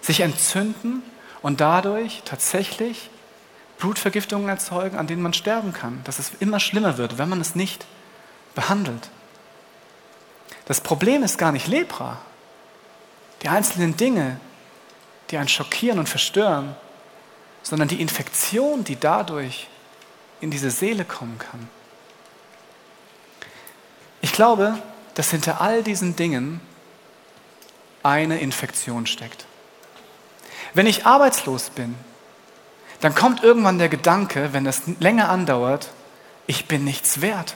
sich 0.00 0.20
entzünden 0.20 1.02
und 1.42 1.60
dadurch 1.60 2.22
tatsächlich 2.24 3.10
Blutvergiftungen 3.78 4.48
erzeugen, 4.48 4.96
an 4.96 5.06
denen 5.06 5.22
man 5.22 5.34
sterben 5.34 5.72
kann, 5.72 6.00
dass 6.04 6.18
es 6.18 6.32
immer 6.40 6.60
schlimmer 6.60 6.96
wird, 6.96 7.18
wenn 7.18 7.28
man 7.28 7.40
es 7.40 7.54
nicht 7.54 7.86
behandelt. 8.54 9.10
Das 10.64 10.80
Problem 10.80 11.22
ist 11.22 11.38
gar 11.38 11.52
nicht 11.52 11.68
Lepra. 11.68 12.18
Die 13.42 13.48
einzelnen 13.48 13.96
Dinge, 13.96 14.40
die 15.30 15.36
einen 15.36 15.48
schockieren 15.48 15.98
und 15.98 16.08
verstören, 16.08 16.74
sondern 17.62 17.88
die 17.88 18.00
Infektion, 18.00 18.84
die 18.84 18.96
dadurch 18.96 19.68
in 20.40 20.50
diese 20.50 20.70
Seele 20.70 21.04
kommen 21.04 21.38
kann. 21.38 21.68
Ich 24.20 24.32
glaube, 24.32 24.78
dass 25.14 25.30
hinter 25.30 25.60
all 25.60 25.82
diesen 25.82 26.16
Dingen 26.16 26.60
eine 28.02 28.40
Infektion 28.40 29.06
steckt. 29.06 29.46
Wenn 30.74 30.86
ich 30.86 31.06
arbeitslos 31.06 31.70
bin, 31.70 31.94
dann 33.00 33.14
kommt 33.14 33.42
irgendwann 33.42 33.78
der 33.78 33.88
Gedanke, 33.88 34.52
wenn 34.52 34.66
es 34.66 34.82
länger 35.00 35.28
andauert, 35.28 35.90
ich 36.46 36.66
bin 36.66 36.84
nichts 36.84 37.20
wert. 37.20 37.54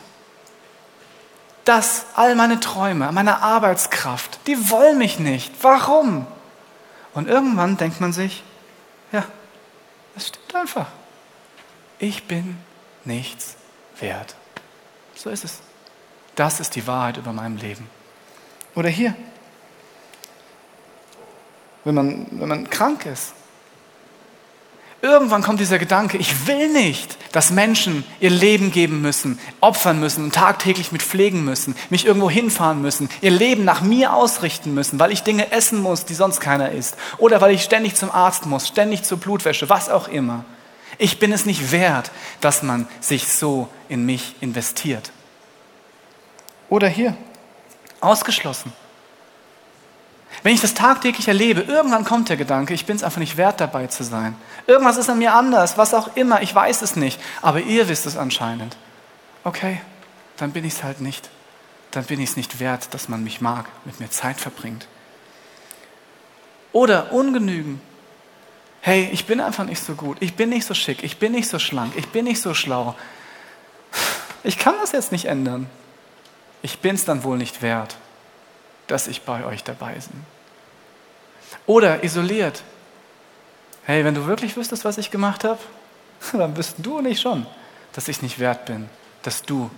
Das, 1.65 2.07
all 2.15 2.35
meine 2.35 2.61
Träume, 2.61 3.13
meine 3.13 3.43
Arbeitskraft, 3.43 4.41
die 4.47 4.71
wollen 4.71 4.99
mich 4.99 5.19
nicht. 5.19 5.53
Warum? 5.63 6.27
Und 7.15 7.29
irgendwann 7.29 7.77
denkt 7.77 8.01
man 8.01 8.13
sich, 8.13 8.43
ja, 9.13 9.25
es 10.17 10.29
stimmt 10.29 10.55
einfach. 10.55 10.89
Ich 11.99 12.25
bin 12.25 12.59
nichts 13.05 13.57
wert. 13.99 14.35
So 15.15 15.31
ist 15.31 15.45
es. 15.45 15.61
Das 16.35 16.61
ist 16.61 16.75
die 16.75 16.87
Wahrheit 16.87 17.17
über 17.17 17.33
meinem 17.33 17.57
Leben. 17.57 17.89
Oder 18.75 18.89
hier, 18.89 19.15
wenn 21.85 21.95
man, 21.95 22.27
wenn 22.31 22.49
man 22.49 22.71
krank 22.71 23.07
ist. 23.07 23.35
Irgendwann 25.03 25.43
kommt 25.43 25.59
dieser 25.59 25.81
Gedanke, 25.81 26.17
ich 26.17 26.47
will 26.47 26.69
nicht, 26.69 27.19
dass 27.33 27.51
Menschen 27.51 28.05
ihr 28.21 28.31
Leben 28.31 28.71
geben 28.71 29.03
müssen, 29.03 29.41
opfern 29.61 29.99
müssen 29.99 30.23
und 30.23 30.33
tagtäglich 30.33 30.93
mit 30.93 31.03
pflegen 31.03 31.45
müssen, 31.45 31.75
mich 31.91 32.07
irgendwo 32.07 32.31
hinfahren 32.31 32.81
müssen, 32.81 33.11
ihr 33.21 33.33
Leben 33.33 33.65
nach 33.65 33.81
mir 33.81 34.15
ausrichten 34.15 34.75
müssen, 34.75 35.01
weil 35.01 35.11
ich 35.11 35.25
Dinge 35.25 35.51
essen 35.51 35.83
muss, 35.83 36.05
die 36.05 36.15
sonst 36.15 36.39
keiner 36.39 36.71
isst. 36.71 36.97
Oder 37.19 37.41
weil 37.41 37.53
ich 37.53 37.65
ständig 37.65 37.97
zum 37.97 38.13
Arzt 38.13 38.47
muss, 38.47 38.69
ständig 38.69 39.03
zur 39.03 39.19
Blutwäsche, 39.19 39.69
was 39.69 39.89
auch 39.89 40.07
immer. 40.07 40.45
Ich 40.99 41.19
bin 41.19 41.33
es 41.33 41.47
nicht 41.47 41.73
wert, 41.73 42.13
dass 42.41 42.63
man 42.63 42.87
sich 43.01 43.27
so 43.27 43.67
in 43.89 44.07
mich 44.07 44.37
investiert. 44.41 45.11
Oder 46.69 46.87
hier, 46.87 47.17
ausgeschlossen. 48.01 48.73
Wenn 50.43 50.55
ich 50.55 50.61
das 50.61 50.75
tagtäglich 50.75 51.29
erlebe, 51.29 51.61
irgendwann 51.61 52.05
kommt 52.05 52.29
der 52.29 52.37
Gedanke, 52.37 52.75
ich 52.75 52.87
bin 52.87 52.97
es 52.97 53.05
einfach 53.05 53.21
nicht 53.21 53.37
wert, 53.37 53.61
dabei 53.61 53.87
zu 53.87 54.03
sein. 54.03 54.35
Irgendwas 54.67 54.97
ist 54.97 55.11
an 55.11 55.19
mir 55.19 55.35
anders, 55.35 55.79
was 55.79 55.95
auch 55.95 56.17
immer, 56.17 56.43
ich 56.43 56.55
weiß 56.55 56.83
es 56.83 56.97
nicht, 56.97 57.21
aber 57.43 57.61
ihr 57.61 57.89
wisst 57.89 58.07
es 58.07 58.17
anscheinend. 58.17 58.77
Okay, 59.45 59.81
dann 60.39 60.53
bin 60.53 60.65
ich 60.65 60.75
es 60.75 60.83
halt 60.83 61.01
nicht. 61.01 61.29
Dann 61.93 62.05
bin 62.05 62.21
ich 62.21 62.31
es 62.31 62.37
nicht 62.37 62.59
wert, 62.59 62.95
dass 62.95 63.09
man 63.09 63.23
mich 63.23 63.41
mag, 63.41 63.67
mit 63.85 64.01
mir 64.01 64.11
Zeit 64.11 64.41
verbringt. 64.41 64.89
Oder 66.73 67.13
ungenügen. 67.13 67.81
Hey, 68.81 69.11
ich 69.13 69.27
bin 69.27 69.41
einfach 69.41 69.65
nicht 69.65 69.85
so 69.85 69.95
gut, 69.95 70.17
ich 70.21 70.35
bin 70.35 70.49
nicht 70.49 70.67
so 70.67 70.75
schick, 70.75 71.05
ich 71.05 71.19
bin 71.19 71.33
nicht 71.33 71.49
so 71.49 71.59
schlank, 71.59 71.93
ich 71.97 72.09
bin 72.09 72.25
nicht 72.25 72.41
so 72.41 72.55
schlau. 72.55 72.97
Ich 74.43 74.59
kann 74.59 74.75
das 74.81 74.91
jetzt 74.91 75.13
nicht 75.13 75.27
ändern. 75.27 75.69
Ich 76.63 76.81
bin 76.81 76.97
es 76.97 77.05
dann 77.05 77.23
wohl 77.23 77.39
nicht 77.39 77.63
wert 77.63 77.97
dass 78.93 79.09
ich 79.09 79.23
bei 79.23 79.47
euch 79.47 79.65
dabei 79.65 79.95
bin. 79.95 80.27
Oder 81.65 82.05
isoliert. 82.05 82.63
Hey, 83.85 84.05
wenn 84.05 84.15
du 84.15 84.27
wirklich 84.27 84.55
wüsstest, 84.55 84.85
was 84.85 84.99
ich 84.99 85.11
gemacht 85.11 85.45
habe, 85.45 85.61
dann 86.35 86.59
wüssten 86.59 86.83
du 86.83 86.99
und 86.99 87.07
ich 87.07 87.19
schon, 87.19 87.47
dass 87.95 88.09
ich 88.09 88.21
nicht 88.21 88.39
wert 88.39 88.67
bin, 88.67 88.91
dass 89.23 89.45
du 89.45 89.71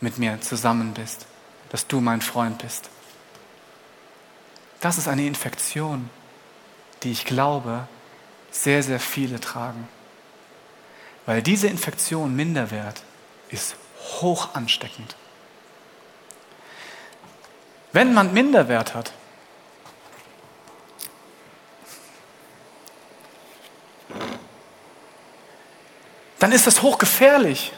mit 0.00 0.16
mir 0.16 0.40
zusammen 0.40 0.94
bist, 0.94 1.26
dass 1.68 1.86
du 1.86 2.00
mein 2.00 2.22
Freund 2.22 2.62
bist. 2.62 2.88
Das 4.80 4.96
ist 4.96 5.06
eine 5.06 5.26
Infektion, 5.26 6.08
die 7.02 7.12
ich 7.12 7.26
glaube, 7.26 7.86
sehr, 8.50 8.82
sehr 8.82 9.00
viele 9.00 9.38
tragen. 9.38 9.86
Weil 11.26 11.42
diese 11.42 11.68
Infektion 11.68 12.34
Minderwert 12.34 13.02
ist 13.50 13.76
hoch 14.22 14.54
ansteckend. 14.54 15.14
Wenn 17.92 18.14
man 18.14 18.32
Minderwert 18.32 18.94
hat, 18.94 19.12
dann 26.38 26.52
ist 26.52 26.66
das 26.66 26.82
hochgefährlich 26.82 27.72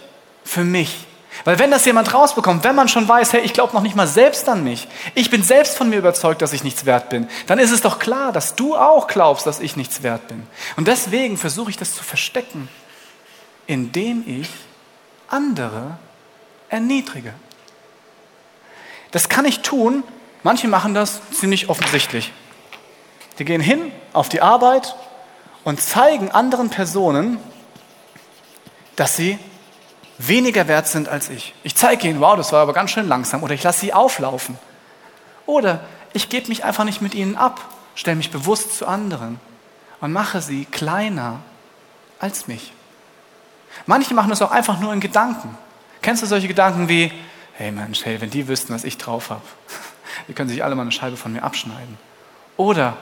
für 0.45 0.65
mich. 0.65 1.07
Weil 1.45 1.59
wenn 1.59 1.71
das 1.71 1.85
jemand 1.85 2.15
rausbekommt, 2.15 2.65
wenn 2.65 2.77
man 2.77 2.89
schon 2.89 3.07
weiß, 3.07 3.33
hey, 3.33 3.41
ich 3.43 3.53
glaube 3.53 3.75
noch 3.75 3.83
nicht 3.83 3.97
mal 3.97 4.07
selbst 4.07 4.49
an 4.49 4.63
mich, 4.63 4.89
ich 5.15 5.31
bin 5.31 5.43
selbst 5.43 5.77
von 5.77 5.91
mir 5.91 5.99
überzeugt, 5.99 6.41
dass 6.41 6.53
ich 6.53 6.65
nichts 6.65 6.87
wert 6.87 7.11
bin, 7.11 7.29
dann 7.47 7.59
ist 7.59 7.73
es 7.73 7.83
doch 7.83 7.99
klar, 7.99 8.33
dass 8.33 8.55
du 8.55 8.77
auch 8.77 9.09
glaubst, 9.09 9.47
dass 9.47 9.61
ich 9.61 9.77
nichts 9.77 10.03
wert 10.03 10.29
bin. 10.29 10.47
Und 10.77 10.89
deswegen 10.89 11.37
versuche 11.37 11.71
ich 11.71 11.77
das 11.77 11.95
zu 11.95 12.05
verstecken, 12.05 12.69
indem 13.67 14.23
ich 14.27 14.49
andere 15.29 15.99
erniedrige. 16.69 17.35
Das 19.15 19.29
kann 19.29 19.45
ich 19.45 19.61
tun. 19.61 20.03
Manche 20.43 20.67
machen 20.67 20.93
das 20.93 21.21
ziemlich 21.31 21.69
offensichtlich. 21.69 22.33
Die 23.39 23.45
gehen 23.45 23.61
hin 23.61 23.93
auf 24.13 24.29
die 24.29 24.43
Arbeit 24.43 24.97
und 25.63 25.81
zeigen 25.81 26.33
anderen 26.33 26.69
Personen, 26.69 27.39
dass 28.97 29.17
sie 29.17 29.39
weniger 30.19 30.67
wert 30.67 30.89
sind 30.89 31.09
als 31.09 31.29
ich. 31.29 31.55
Ich 31.63 31.77
zeige 31.77 32.09
ihnen, 32.09 32.21
wow, 32.21 32.37
das 32.37 32.51
war 32.51 32.61
aber 32.61 32.73
ganz 32.73 32.91
schön 32.91 33.07
langsam. 33.07 33.45
Oder 33.45 33.55
ich 33.55 33.63
lasse 33.63 33.83
sie 33.83 33.93
auflaufen. 33.93 34.59
Oder 35.47 35.85
ich 36.13 36.29
gebe 36.29 36.49
mich 36.49 36.65
einfach 36.65 36.83
nicht 36.83 37.01
mit 37.01 37.15
ihnen 37.15 37.37
ab, 37.37 37.61
stelle 37.95 38.17
mich 38.17 38.33
bewusst 38.33 38.77
zu 38.77 38.89
anderen 38.89 39.39
und 40.01 40.13
mache 40.13 40.43
sie 40.43 40.65
kleiner 40.65 41.39
als 42.19 42.49
mich. 42.49 42.73
Manche 43.87 44.13
machen 44.13 44.31
das 44.31 44.43
auch 44.43 44.51
einfach 44.51 44.81
nur 44.81 44.93
in 44.93 44.99
Gedanken. 44.99 45.57
Kennst 46.03 46.25
du 46.25 46.27
solche 46.27 46.49
Gedanken 46.49 46.89
wie, 46.89 47.13
hey 47.55 47.71
Mensch, 47.71 48.05
hey, 48.05 48.21
wenn 48.21 48.31
die 48.31 48.49
wüssten, 48.49 48.75
was 48.75 48.85
ich 48.85 48.99
drauf 48.99 49.31
habe, 49.31 49.43
die 50.29 50.35
können 50.35 50.49
sich 50.49 50.63
alle 50.63 50.75
mal 50.75 50.83
eine 50.83 50.93
Scheibe 50.93 51.17
von 51.17 51.33
mir 51.33 51.43
abschneiden. 51.43 51.99
Oder, 52.57 52.97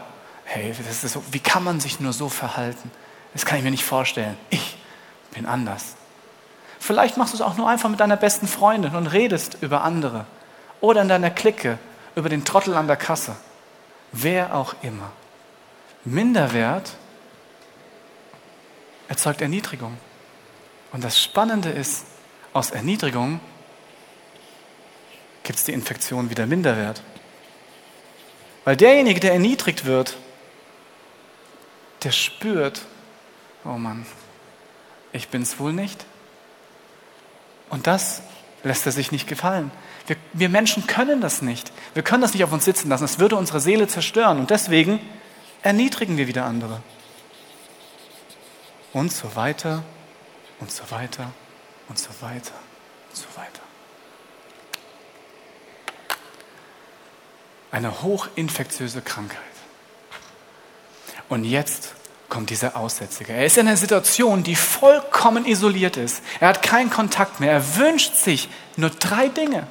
hey, 0.45 0.75
so, 0.91 1.23
wie 1.31 1.41
kann 1.41 1.65
man 1.65 1.81
sich 1.81 2.01
nur 2.01 2.12
so 2.12 2.29
verhalten? 2.29 2.91
Das 3.33 3.47
kann 3.47 3.59
ich 3.59 3.65
mir 3.65 3.71
nicht 3.71 3.85
vorstellen. 3.85 4.37
Ich 4.51 4.77
bin 5.33 5.47
anders. 5.47 5.97
Vielleicht 6.79 7.17
machst 7.17 7.33
du 7.33 7.37
es 7.37 7.43
auch 7.43 7.57
nur 7.57 7.69
einfach 7.69 7.88
mit 7.88 8.01
deiner 8.01 8.17
besten 8.17 8.47
Freundin 8.47 8.95
und 8.95 9.07
redest 9.07 9.59
über 9.61 9.85
andere. 9.85 10.27
Oder 10.81 11.03
in 11.03 11.09
deiner 11.09 11.31
Clique 11.31 11.79
über 12.17 12.29
den 12.29 12.45
Trottel 12.45 12.75
an 12.75 12.87
der 12.87 12.97
Kasse. 12.97 13.37
Wer 14.11 14.55
auch 14.55 14.75
immer. 14.83 15.12
Minderwert 16.05 16.97
erzeugt 19.09 19.41
Erniedrigung. 19.41 19.97
Und 20.93 21.05
das 21.05 21.23
Spannende 21.23 21.71
ist, 21.71 22.05
aus 22.53 22.71
Erniedrigung 22.71 23.41
gibt 25.42 25.59
es 25.59 25.64
die 25.64 25.72
Infektion 25.72 26.31
wieder 26.31 26.46
Minderwert. 26.46 27.02
Weil 28.64 28.76
derjenige, 28.76 29.20
der 29.20 29.33
erniedrigt 29.33 29.85
wird, 29.85 30.16
der 32.05 32.12
spürt, 32.12 32.83
oh 33.64 33.78
Mann, 33.78 34.07
ich 35.12 35.28
bin 35.28 35.42
es 35.42 35.59
wohl 35.59 35.72
nicht. 35.72 36.05
Und 37.70 37.87
das 37.87 38.22
lässt 38.62 38.87
er 38.87 38.92
sich 38.92 39.12
nicht 39.12 39.26
gefallen. 39.26 39.70
Wir, 40.07 40.16
wir, 40.33 40.48
Menschen 40.48 40.87
können 40.87 41.20
das 41.20 41.42
nicht. 41.42 41.72
Wir 41.94 42.02
können 42.02 42.22
das 42.22 42.35
nicht 42.35 42.44
auf 42.44 42.52
uns 42.52 42.64
sitzen 42.64 42.88
lassen. 42.88 43.05
Es 43.05 43.18
würde 43.18 43.37
unsere 43.37 43.61
Seele 43.61 43.88
zerstören. 43.88 44.38
Und 44.38 44.50
deswegen 44.50 45.00
erniedrigen 45.62 46.16
wir 46.16 46.28
wieder 46.28 46.44
andere. 46.44 46.83
Und 48.92 49.12
so 49.12 49.37
weiter 49.37 49.83
und 50.61 50.70
so 50.70 50.83
weiter 50.90 51.33
und 51.88 51.98
so 51.98 52.11
weiter 52.20 52.55
und 53.11 53.16
so 53.16 53.26
weiter. 53.37 53.72
Eine 57.73 58.03
hochinfektiöse 58.03 59.03
Krankheit. 59.03 59.41
Und 61.29 61.45
jetzt 61.45 61.95
kommt 62.29 62.51
dieser 62.51 62.77
Aussätzige. 62.77 63.33
Er 63.33 63.47
ist 63.47 63.59
in 63.59 63.67
einer 63.67 63.77
Situation, 63.77 64.43
die 64.43 64.55
vollkommen 64.55 65.47
isoliert 65.47 65.97
ist. 65.97 66.23
Er 66.41 66.49
hat 66.49 66.63
keinen 66.63 66.91
Kontakt 66.91 67.41
mehr. 67.41 67.53
Er 67.53 67.77
wünscht 67.77 68.15
sich 68.15 68.49
nur 68.77 68.91
drei 68.91 69.29
Dinge. 69.29 69.67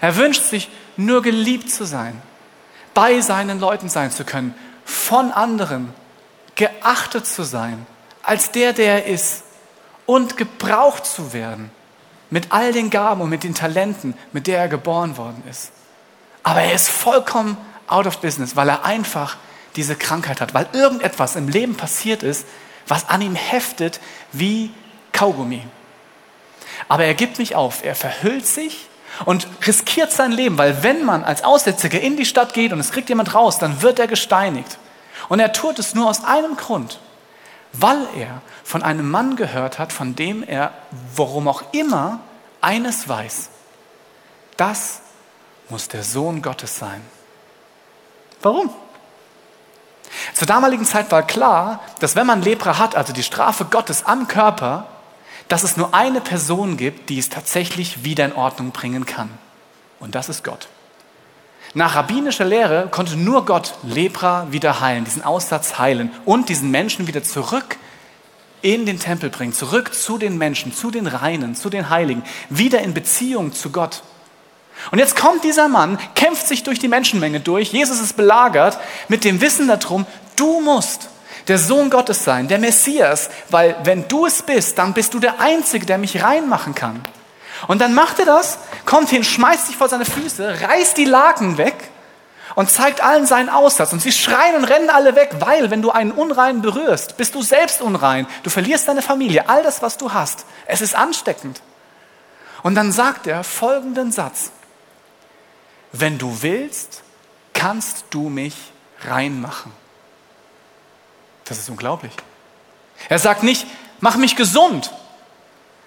Er 0.00 0.16
wünscht 0.16 0.42
sich 0.42 0.68
nur 0.96 1.22
geliebt 1.22 1.70
zu 1.70 1.84
sein, 1.84 2.20
bei 2.94 3.20
seinen 3.20 3.60
Leuten 3.60 3.88
sein 3.88 4.10
zu 4.10 4.24
können, 4.24 4.54
von 4.84 5.30
anderen 5.30 5.92
geachtet 6.54 7.26
zu 7.26 7.42
sein, 7.42 7.86
als 8.22 8.50
der, 8.50 8.72
der 8.72 9.04
er 9.04 9.12
ist 9.12 9.44
und 10.06 10.36
gebraucht 10.36 11.06
zu 11.06 11.32
werden 11.32 11.70
mit 12.30 12.50
all 12.50 12.72
den 12.72 12.90
Gaben 12.90 13.20
und 13.20 13.30
mit 13.30 13.44
den 13.44 13.54
Talenten, 13.54 14.14
mit 14.32 14.46
der 14.46 14.58
er 14.58 14.68
geboren 14.68 15.16
worden 15.16 15.42
ist. 15.48 15.70
Aber 16.46 16.62
er 16.62 16.74
ist 16.74 16.88
vollkommen 16.88 17.56
out 17.88 18.06
of 18.06 18.18
business, 18.18 18.54
weil 18.54 18.68
er 18.68 18.84
einfach 18.84 19.36
diese 19.74 19.96
Krankheit 19.96 20.40
hat, 20.40 20.54
weil 20.54 20.68
irgendetwas 20.72 21.34
im 21.34 21.48
Leben 21.48 21.76
passiert 21.76 22.22
ist, 22.22 22.46
was 22.86 23.08
an 23.08 23.20
ihm 23.20 23.34
heftet 23.34 23.98
wie 24.30 24.70
Kaugummi. 25.12 25.64
Aber 26.86 27.04
er 27.04 27.14
gibt 27.14 27.40
nicht 27.40 27.56
auf, 27.56 27.84
er 27.84 27.96
verhüllt 27.96 28.46
sich 28.46 28.86
und 29.24 29.48
riskiert 29.66 30.12
sein 30.12 30.30
Leben, 30.30 30.56
weil 30.56 30.84
wenn 30.84 31.04
man 31.04 31.24
als 31.24 31.42
Aussätziger 31.42 32.00
in 32.00 32.16
die 32.16 32.24
Stadt 32.24 32.54
geht 32.54 32.72
und 32.72 32.78
es 32.78 32.92
kriegt 32.92 33.08
jemand 33.08 33.34
raus, 33.34 33.58
dann 33.58 33.82
wird 33.82 33.98
er 33.98 34.06
gesteinigt. 34.06 34.78
Und 35.28 35.40
er 35.40 35.52
tut 35.52 35.80
es 35.80 35.96
nur 35.96 36.08
aus 36.08 36.22
einem 36.22 36.56
Grund, 36.56 37.00
weil 37.72 38.06
er 38.16 38.40
von 38.62 38.84
einem 38.84 39.10
Mann 39.10 39.34
gehört 39.34 39.80
hat, 39.80 39.92
von 39.92 40.14
dem 40.14 40.44
er, 40.44 40.72
worum 41.16 41.48
auch 41.48 41.64
immer, 41.72 42.20
eines 42.60 43.08
weiß. 43.08 43.48
Das 44.56 45.00
muss 45.68 45.88
der 45.88 46.02
Sohn 46.02 46.42
Gottes 46.42 46.78
sein. 46.78 47.00
Warum? 48.42 48.70
Zur 50.34 50.46
damaligen 50.46 50.84
Zeit 50.84 51.10
war 51.10 51.22
klar, 51.22 51.80
dass 52.00 52.16
wenn 52.16 52.26
man 52.26 52.42
Lepra 52.42 52.78
hat, 52.78 52.94
also 52.94 53.12
die 53.12 53.22
Strafe 53.22 53.64
Gottes 53.64 54.04
am 54.04 54.28
Körper, 54.28 54.86
dass 55.48 55.62
es 55.62 55.76
nur 55.76 55.94
eine 55.94 56.20
Person 56.20 56.76
gibt, 56.76 57.08
die 57.08 57.18
es 57.18 57.28
tatsächlich 57.28 58.04
wieder 58.04 58.24
in 58.24 58.32
Ordnung 58.32 58.70
bringen 58.70 59.06
kann. 59.06 59.30
Und 60.00 60.14
das 60.14 60.28
ist 60.28 60.44
Gott. 60.44 60.68
Nach 61.74 61.94
rabbinischer 61.94 62.44
Lehre 62.44 62.88
konnte 62.90 63.16
nur 63.16 63.44
Gott 63.44 63.74
Lepra 63.82 64.46
wieder 64.50 64.80
heilen, 64.80 65.04
diesen 65.04 65.22
Aussatz 65.22 65.78
heilen 65.78 66.10
und 66.24 66.48
diesen 66.48 66.70
Menschen 66.70 67.06
wieder 67.06 67.22
zurück 67.22 67.76
in 68.62 68.86
den 68.86 68.98
Tempel 68.98 69.30
bringen, 69.30 69.52
zurück 69.52 69.94
zu 69.94 70.18
den 70.18 70.38
Menschen, 70.38 70.72
zu 70.72 70.90
den 70.90 71.06
Reinen, 71.06 71.54
zu 71.54 71.70
den 71.70 71.90
Heiligen, 71.90 72.24
wieder 72.48 72.80
in 72.80 72.94
Beziehung 72.94 73.52
zu 73.52 73.70
Gott. 73.70 74.02
Und 74.90 74.98
jetzt 74.98 75.16
kommt 75.16 75.44
dieser 75.44 75.68
Mann, 75.68 75.98
kämpft 76.14 76.46
sich 76.46 76.62
durch 76.62 76.78
die 76.78 76.88
Menschenmenge 76.88 77.40
durch, 77.40 77.72
Jesus 77.72 78.00
ist 78.00 78.16
belagert 78.16 78.78
mit 79.08 79.24
dem 79.24 79.40
Wissen 79.40 79.68
darum, 79.68 80.06
du 80.36 80.60
musst 80.60 81.08
der 81.48 81.58
Sohn 81.58 81.90
Gottes 81.90 82.24
sein, 82.24 82.48
der 82.48 82.58
Messias, 82.58 83.30
weil 83.50 83.76
wenn 83.84 84.08
du 84.08 84.26
es 84.26 84.42
bist, 84.42 84.78
dann 84.78 84.94
bist 84.94 85.14
du 85.14 85.20
der 85.20 85.40
Einzige, 85.40 85.86
der 85.86 85.98
mich 85.98 86.22
reinmachen 86.22 86.74
kann. 86.74 87.04
Und 87.68 87.80
dann 87.80 87.94
macht 87.94 88.18
er 88.18 88.26
das, 88.26 88.58
kommt 88.84 89.08
hin, 89.08 89.24
schmeißt 89.24 89.66
sich 89.66 89.76
vor 89.76 89.88
seine 89.88 90.04
Füße, 90.04 90.60
reißt 90.68 90.96
die 90.96 91.04
Laken 91.04 91.56
weg 91.56 91.90
und 92.54 92.70
zeigt 92.70 93.02
allen 93.02 93.26
seinen 93.26 93.48
Aussatz. 93.48 93.92
Und 93.92 94.02
sie 94.02 94.12
schreien 94.12 94.56
und 94.56 94.64
rennen 94.64 94.90
alle 94.90 95.14
weg, 95.14 95.30
weil 95.38 95.70
wenn 95.70 95.82
du 95.82 95.90
einen 95.90 96.12
Unreinen 96.12 96.62
berührst, 96.62 97.16
bist 97.16 97.34
du 97.34 97.42
selbst 97.42 97.80
unrein. 97.80 98.26
Du 98.42 98.50
verlierst 98.50 98.88
deine 98.88 99.02
Familie, 99.02 99.48
all 99.48 99.62
das, 99.62 99.82
was 99.82 99.96
du 99.96 100.12
hast. 100.12 100.44
Es 100.66 100.80
ist 100.80 100.94
ansteckend. 100.94 101.62
Und 102.62 102.74
dann 102.74 102.92
sagt 102.92 103.26
er 103.26 103.44
folgenden 103.44 104.12
Satz. 104.12 104.50
Wenn 105.98 106.18
du 106.18 106.42
willst, 106.42 107.02
kannst 107.52 108.06
du 108.10 108.28
mich 108.28 108.54
reinmachen. 109.04 109.72
Das 111.44 111.58
ist 111.58 111.68
unglaublich. 111.68 112.12
Er 113.08 113.18
sagt 113.18 113.42
nicht, 113.42 113.66
mach 114.00 114.16
mich 114.16 114.36
gesund. 114.36 114.92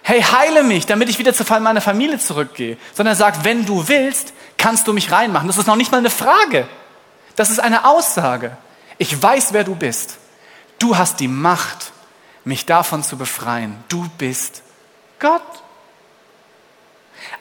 Hey, 0.02 0.22
heile 0.22 0.64
mich, 0.64 0.86
damit 0.86 1.10
ich 1.10 1.20
wieder 1.20 1.34
zu 1.34 1.44
meiner 1.60 1.82
Familie 1.82 2.18
zurückgehe. 2.18 2.78
Sondern 2.94 3.14
er 3.14 3.18
sagt, 3.18 3.44
wenn 3.44 3.66
du 3.66 3.88
willst, 3.88 4.34
kannst 4.58 4.88
du 4.88 4.94
mich 4.94 5.12
reinmachen. 5.12 5.48
Das 5.48 5.58
ist 5.58 5.68
noch 5.68 5.76
nicht 5.76 5.92
mal 5.92 6.00
eine 6.00 6.10
Frage. 6.10 6.68
Das 7.36 7.50
ist 7.50 7.60
eine 7.60 7.86
Aussage. 7.86 8.58
Ich 8.98 9.22
weiß, 9.22 9.54
wer 9.54 9.64
du 9.64 9.76
bist. 9.76 10.18
Du 10.80 10.98
hast 10.98 11.20
die 11.20 11.28
Macht, 11.28 11.92
mich 12.44 12.66
davon 12.66 13.04
zu 13.04 13.18
befreien. 13.18 13.84
Du 13.90 14.10
bist 14.18 14.64
Gott. 15.20 15.42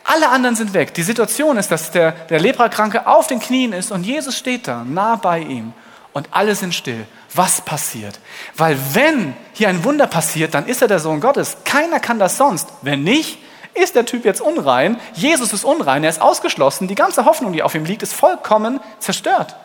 Alle 0.05 0.29
anderen 0.29 0.57
sind 0.57 0.75
weg. 0.75 0.95
Die 0.95 1.03
Situation 1.03 1.57
ist, 1.57 1.71
dass 1.71 1.91
der, 1.91 2.13
der 2.13 2.41
Leprakranke 2.41 3.07
auf 3.07 3.27
den 3.27 3.41
Knien 3.41 3.73
ist 3.73 3.93
und 3.93 4.05
Jesus 4.05 4.37
steht 4.37 4.69
da, 4.69 4.85
nah 4.85 5.17
bei 5.17 5.41
ihm. 5.41 5.73
Und 6.13 6.29
alle 6.33 6.55
sind 6.55 6.75
still 6.75 7.07
was 7.35 7.61
passiert. 7.61 8.19
Weil 8.57 8.79
wenn 8.95 9.35
hier 9.53 9.69
ein 9.69 9.85
Wunder 9.85 10.07
passiert, 10.07 10.55
dann 10.55 10.67
ist 10.67 10.83
er 10.83 10.89
der 10.89 10.99
Sohn 10.99 11.21
Gottes. 11.21 11.59
Keiner 11.65 12.01
kann 12.01 12.19
das 12.19 12.37
sonst. 12.37 12.69
Wenn 12.83 13.05
nicht, 13.05 13.39
ist 13.75 13.95
der 13.95 14.07
Typ 14.07 14.25
jetzt 14.25 14.41
unrein. 14.41 14.99
Jesus 15.15 15.53
ist 15.53 15.65
unrein, 15.65 16.03
er 16.05 16.11
ist 16.11 16.21
ausgeschlossen. 16.21 16.89
Die 16.89 16.95
ganze 16.95 17.25
Hoffnung, 17.25 17.53
die 17.53 17.63
auf 17.63 17.75
ihm 17.75 17.85
liegt, 17.85 18.03
ist 18.03 18.15
vollkommen 18.15 18.81
zerstört. 18.99 19.57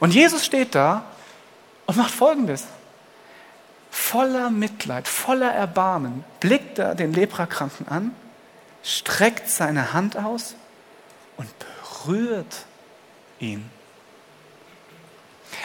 Und 0.00 0.14
Jesus 0.14 0.44
steht 0.44 0.74
da 0.74 1.02
und 1.86 1.96
macht 1.96 2.10
Folgendes. 2.10 2.64
Voller 3.90 4.50
Mitleid, 4.50 5.06
voller 5.06 5.52
Erbarmen 5.52 6.24
blickt 6.40 6.78
er 6.78 6.94
den 6.94 7.12
Leprakranken 7.12 7.86
an, 7.88 8.10
streckt 8.84 9.50
seine 9.50 9.92
Hand 9.92 10.16
aus 10.16 10.54
und 11.36 11.48
berührt 11.58 12.66
ihn. 13.40 13.68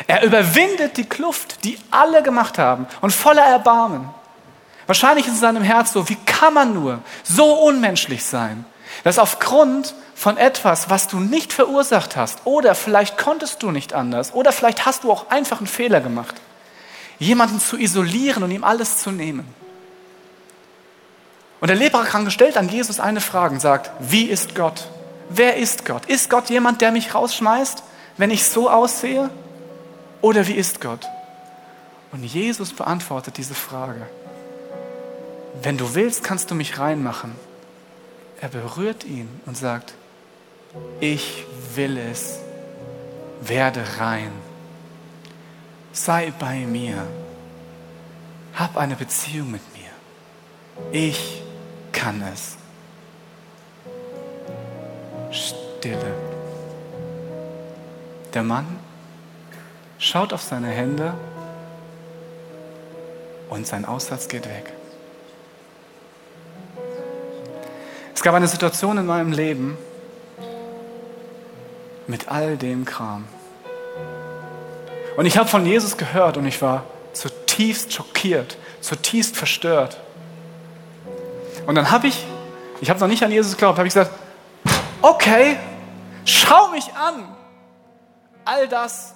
Er 0.08 0.23
überwindet 0.23 0.97
die 0.97 1.08
Kluft, 1.08 1.63
die 1.65 1.77
alle 1.91 2.23
gemacht 2.23 2.58
haben 2.58 2.88
und 3.01 3.12
voller 3.12 3.43
Erbarmen. 3.43 4.10
Wahrscheinlich 4.88 5.27
ist 5.27 5.34
in 5.34 5.39
seinem 5.39 5.63
Herz 5.63 5.93
so, 5.93 6.10
wie 6.10 6.17
kann 6.25 6.53
man 6.53 6.73
nur 6.73 6.99
so 7.23 7.53
unmenschlich 7.53 8.23
sein, 8.23 8.65
dass 9.03 9.19
aufgrund 9.19 9.93
von 10.15 10.38
etwas, 10.38 10.89
was 10.89 11.08
du 11.08 11.19
nicht 11.19 11.53
verursacht 11.53 12.15
hast, 12.15 12.39
oder 12.45 12.73
vielleicht 12.75 13.17
konntest 13.17 13.62
du 13.62 13.71
nicht 13.71 13.93
anders, 13.93 14.34
oder 14.34 14.51
vielleicht 14.51 14.86
hast 14.86 15.03
du 15.03 15.12
auch 15.12 15.29
einfach 15.29 15.60
einen 15.60 15.67
Fehler 15.67 16.01
gemacht, 16.01 16.36
jemanden 17.19 17.60
zu 17.60 17.77
isolieren 17.77 18.43
und 18.43 18.51
ihm 18.51 18.63
alles 18.63 18.97
zu 18.97 19.12
nehmen. 19.12 19.45
Und 21.60 21.67
der 21.67 21.78
Leprakranke 21.78 22.32
stellt 22.32 22.58
an 22.58 22.69
Jesus 22.69 23.00
eine 23.00 23.22
Frage 23.22 23.54
und 23.56 23.60
sagt, 23.60 23.91
wie 24.00 24.26
ist 24.26 24.56
Gott? 24.56 24.88
Wer 25.30 25.58
ist 25.58 25.86
Gott? 25.86 26.06
Ist 26.06 26.30
Gott 26.30 26.50
jemand, 26.50 26.82
der 26.82 26.91
mich 26.91 27.13
rausschmeißt, 27.13 27.84
wenn 28.17 28.32
ich 28.32 28.45
so 28.45 28.69
aussehe? 28.69 29.30
Oder 30.22 30.48
wie 30.48 30.54
ist 30.54 30.82
Gott? 30.82 31.08
Und 32.12 32.24
Jesus 32.24 32.74
beantwortet 32.74 33.38
diese 33.38 33.54
Frage. 33.54 34.08
Wenn 35.62 35.78
du 35.78 35.93
willst, 35.95 36.24
kannst 36.24 36.50
du 36.50 36.56
mich 36.56 36.80
reinmachen. 36.80 37.36
Er 38.41 38.50
berührt 38.50 39.04
ihn 39.04 39.28
und 39.45 39.58
sagt, 39.58 39.93
ich 41.00 41.45
will 41.76 41.98
es, 41.98 42.39
werde 43.41 43.84
rein. 44.00 44.32
Sei 45.91 46.34
bei 46.39 46.60
mir. 46.60 47.06
Hab 48.56 48.78
eine 48.78 48.95
Beziehung 48.95 49.52
mit 49.52 49.62
mir. 49.74 50.91
Ich 50.91 51.41
kann 51.91 52.23
es. 52.34 52.58
Stille. 55.32 56.13
Der 58.34 58.43
Mann 58.43 58.80
schaut 59.97 60.34
auf 60.34 60.41
seine 60.41 60.67
Hände 60.67 61.13
und 63.49 63.65
sein 63.67 63.86
Aussatz 63.86 64.28
geht 64.28 64.45
weg. 64.45 64.73
Es 68.13 68.21
gab 68.21 68.36
eine 68.36 68.47
Situation 68.47 68.97
in 68.97 69.06
meinem 69.06 69.32
Leben 69.32 69.78
mit 72.08 72.28
all 72.28 72.58
dem 72.58 72.86
Kram. 72.86 73.25
Und 75.15 75.25
ich 75.25 75.38
habe 75.38 75.47
von 75.47 75.65
Jesus 75.65 75.97
gehört 75.97 76.38
und 76.38 76.45
ich 76.45 76.62
war 76.62 76.84
zutiefst 77.13 77.93
schockiert, 77.93 78.58
zutiefst 78.82 79.38
verstört. 79.38 79.99
Und 81.69 81.75
dann 81.75 81.91
habe 81.91 82.08
ich, 82.08 82.25
ich 82.82 82.89
habe 82.89 82.99
noch 82.99 83.08
nicht 83.08 83.21
an 83.21 83.29
Jesus 83.32 83.51
geglaubt, 83.51 83.77
habe 83.77 83.88
ich 83.88 83.93
gesagt, 83.93 84.12
okay, 85.03 85.55
schau 86.25 86.69
mich 86.69 86.91
an. 86.95 87.36
All 88.43 88.67
das 88.67 89.13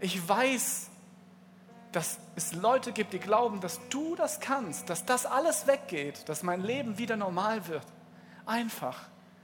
ich 0.00 0.26
weiß, 0.26 0.88
dass 1.92 2.16
es 2.36 2.54
Leute 2.54 2.92
gibt, 2.92 3.12
die 3.12 3.18
glauben, 3.18 3.60
dass 3.60 3.86
du 3.90 4.16
das 4.16 4.40
kannst, 4.40 4.88
dass 4.88 5.04
das 5.04 5.26
alles 5.26 5.66
weggeht, 5.66 6.26
dass 6.26 6.42
mein 6.42 6.62
Leben 6.62 6.96
wieder 6.96 7.18
normal 7.18 7.68
wird. 7.68 7.84
Einfach, 8.46 8.98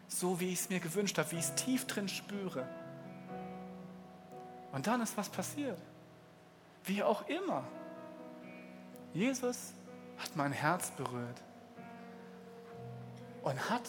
so 0.09 0.41
wie 0.41 0.51
ich 0.51 0.61
es 0.61 0.71
mir 0.71 0.81
gewünscht 0.81 1.19
habe, 1.19 1.31
wie 1.33 1.37
ich 1.37 1.45
es 1.45 1.55
tief 1.57 1.87
drin 1.87 2.09
spüre. 2.09 2.67
Und 4.73 4.87
dann 4.87 5.03
ist 5.03 5.15
was 5.19 5.29
passiert. 5.29 5.77
Wie 6.85 7.03
auch 7.03 7.29
immer. 7.29 7.65
Jesus 9.13 9.75
hat 10.19 10.37
mein 10.37 10.53
Herz 10.53 10.91
berührt 10.93 11.43
und 13.43 13.71
hat 13.71 13.83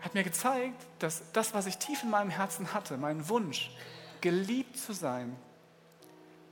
hat 0.00 0.12
mir 0.12 0.22
gezeigt, 0.22 0.84
dass 0.98 1.22
das, 1.32 1.54
was 1.54 1.64
ich 1.64 1.78
tief 1.78 2.02
in 2.02 2.10
meinem 2.10 2.28
Herzen 2.28 2.74
hatte, 2.74 2.98
mein 2.98 3.26
Wunsch, 3.30 3.70
geliebt 4.20 4.76
zu 4.76 4.92
sein, 4.92 5.34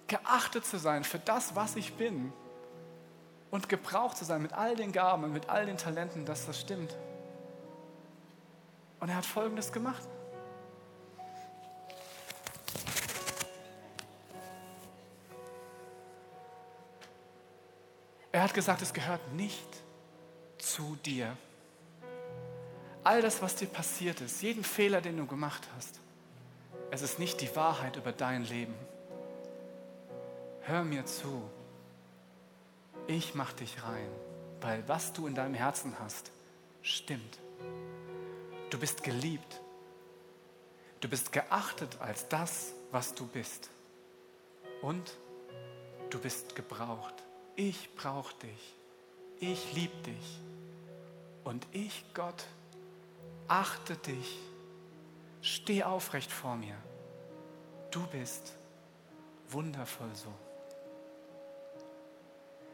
geachtet 0.07 0.65
zu 0.65 0.79
sein 0.79 1.05
für 1.05 1.19
das, 1.19 1.55
was 1.55 1.77
ich 1.77 1.95
bin 1.95 2.33
und 3.51 3.69
gebraucht 3.69 4.17
zu 4.17 4.25
sein 4.25 4.41
mit 4.41 4.55
all 4.55 4.75
den 4.75 4.91
Gaben 4.91 5.25
und 5.25 5.35
mit 5.35 5.51
all 5.51 5.67
den 5.67 5.77
Talenten, 5.77 6.25
dass 6.25 6.47
das 6.47 6.59
stimmt. 6.59 6.97
Und 9.01 9.11
er 9.11 9.17
hat 9.17 9.27
Folgendes 9.27 9.71
gemacht. 9.71 10.09
Er 18.43 18.49
hat 18.49 18.55
gesagt, 18.55 18.83
es 18.83 18.93
gehört 18.93 19.21
nicht 19.35 19.69
zu 20.59 20.97
dir 21.05 21.37
all 23.05 23.23
das, 23.23 23.41
was 23.41 23.55
dir 23.55 23.69
passiert 23.69 24.21
ist, 24.21 24.43
jeden 24.43 24.65
Fehler, 24.65 25.01
den 25.01 25.17
du 25.17 25.27
gemacht 25.27 25.63
hast, 25.77 26.01
es 26.91 27.03
ist 27.03 27.21
nicht 27.21 27.41
die 27.41 27.55
Wahrheit 27.55 27.95
über 27.95 28.11
dein 28.11 28.43
Leben. 28.43 28.75
hör 30.63 30.83
mir 30.83 31.07
zu. 31.07 31.49
Ich 33.07 33.37
mach 33.37 33.53
dich 33.53 33.85
rein, 33.85 34.11
weil 34.61 34.83
was 34.89 35.13
du 35.13 35.29
in 35.29 35.37
deinem 35.37 35.55
Herzen 35.55 35.97
hast, 36.01 36.33
stimmt. 36.83 37.39
Du 38.71 38.79
bist 38.81 39.05
geliebt. 39.05 39.61
Du 41.01 41.09
bist 41.09 41.31
geachtet 41.31 41.97
als 42.01 42.27
das, 42.27 42.73
was 42.91 43.15
du 43.15 43.25
bist. 43.25 43.71
Und 44.81 45.17
du 46.11 46.19
bist 46.19 46.57
gebraucht. 46.57 47.22
Ich 47.57 47.95
brauche 47.97 48.35
dich. 48.37 48.75
Ich 49.41 49.73
liebe 49.75 49.97
dich. 50.03 50.41
Und 51.45 51.67
ich, 51.73 52.05
Gott, 52.15 52.47
achte 53.49 53.97
dich. 53.97 54.39
Steh 55.41 55.83
aufrecht 55.83 56.31
vor 56.31 56.57
mir. 56.57 56.77
Du 57.91 58.07
bist 58.07 58.57
wundervoll 59.49 60.15
so. 60.15 60.33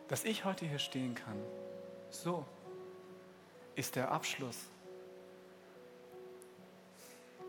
Dass 0.08 0.24
ich 0.24 0.44
heute 0.44 0.64
hier 0.66 0.78
stehen 0.78 1.14
kann, 1.14 1.36
so 2.10 2.44
ist 3.74 3.96
der 3.96 4.10
Abschluss 4.10 4.56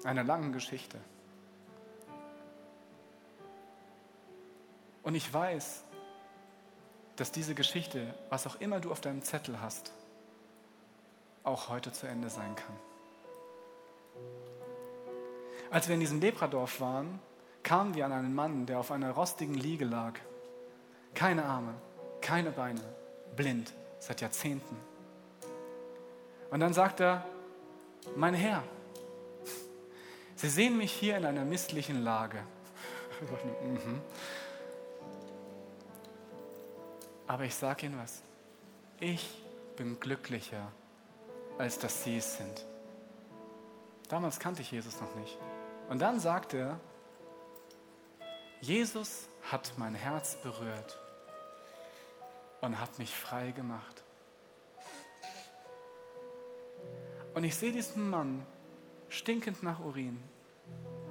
einer 0.04 0.24
langen 0.24 0.54
Geschichte. 0.54 1.00
Und 5.04 5.16
ich 5.16 5.34
weiß, 5.34 5.84
dass 7.20 7.32
diese 7.32 7.56
Geschichte, 7.56 8.14
was 8.30 8.48
auch 8.48 8.60
immer 8.62 8.80
du 8.80 8.92
auf 8.92 9.02
deinem 9.02 9.22
Zettel 9.22 9.60
hast, 9.62 9.92
auch 11.44 11.70
heute 11.70 11.92
zu 11.92 12.08
Ende 12.08 12.30
sein 12.30 12.56
kann. 12.56 12.76
Als 15.70 15.88
wir 15.88 15.96
in 15.96 16.00
diesem 16.00 16.22
Lepradorf 16.22 16.80
waren, 16.80 17.20
kamen 17.64 17.94
wir 17.94 18.06
an 18.06 18.12
einen 18.12 18.34
Mann, 18.34 18.66
der 18.66 18.80
auf 18.80 18.92
einer 18.92 19.12
rostigen 19.12 19.54
Liege 19.54 19.86
lag. 19.86 20.14
Keine 21.14 21.44
Arme, 21.44 21.74
keine 22.22 22.52
Beine, 22.52 22.82
blind 23.36 23.74
seit 24.00 24.22
Jahrzehnten. 24.22 24.78
Und 26.52 26.60
dann 26.62 26.74
sagt 26.74 27.02
er, 27.02 27.26
mein 28.16 28.34
Herr, 28.34 28.64
Sie 30.36 30.48
sehen 30.48 30.78
mich 30.78 30.94
hier 30.94 31.18
in 31.18 31.26
einer 31.26 31.44
misslichen 31.44 32.02
Lage. 32.02 32.38
Aber 37.30 37.44
ich 37.44 37.54
sage 37.54 37.86
Ihnen 37.86 38.00
was, 38.00 38.24
ich 39.00 39.44
bin 39.78 40.00
glücklicher, 40.00 40.72
als 41.60 41.78
dass 41.78 42.04
Sie 42.04 42.18
es 42.18 42.38
sind. 42.38 42.66
Damals 44.08 44.40
kannte 44.40 44.64
ich 44.64 44.72
Jesus 44.72 45.00
noch 45.00 45.14
nicht. 45.14 45.38
Und 45.90 46.00
dann 46.00 46.20
sagt 46.20 46.56
er, 46.56 46.80
Jesus 48.62 49.30
hat 49.52 49.74
mein 49.78 49.94
Herz 49.94 50.38
berührt 50.42 51.00
und 52.62 52.80
hat 52.80 52.98
mich 52.98 53.14
frei 53.16 53.52
gemacht. 53.52 54.04
Und 57.36 57.44
ich 57.44 57.56
sehe 57.56 57.72
diesen 57.72 58.10
Mann 58.10 58.44
stinkend 59.08 59.62
nach 59.62 59.80
Urin, 59.82 60.20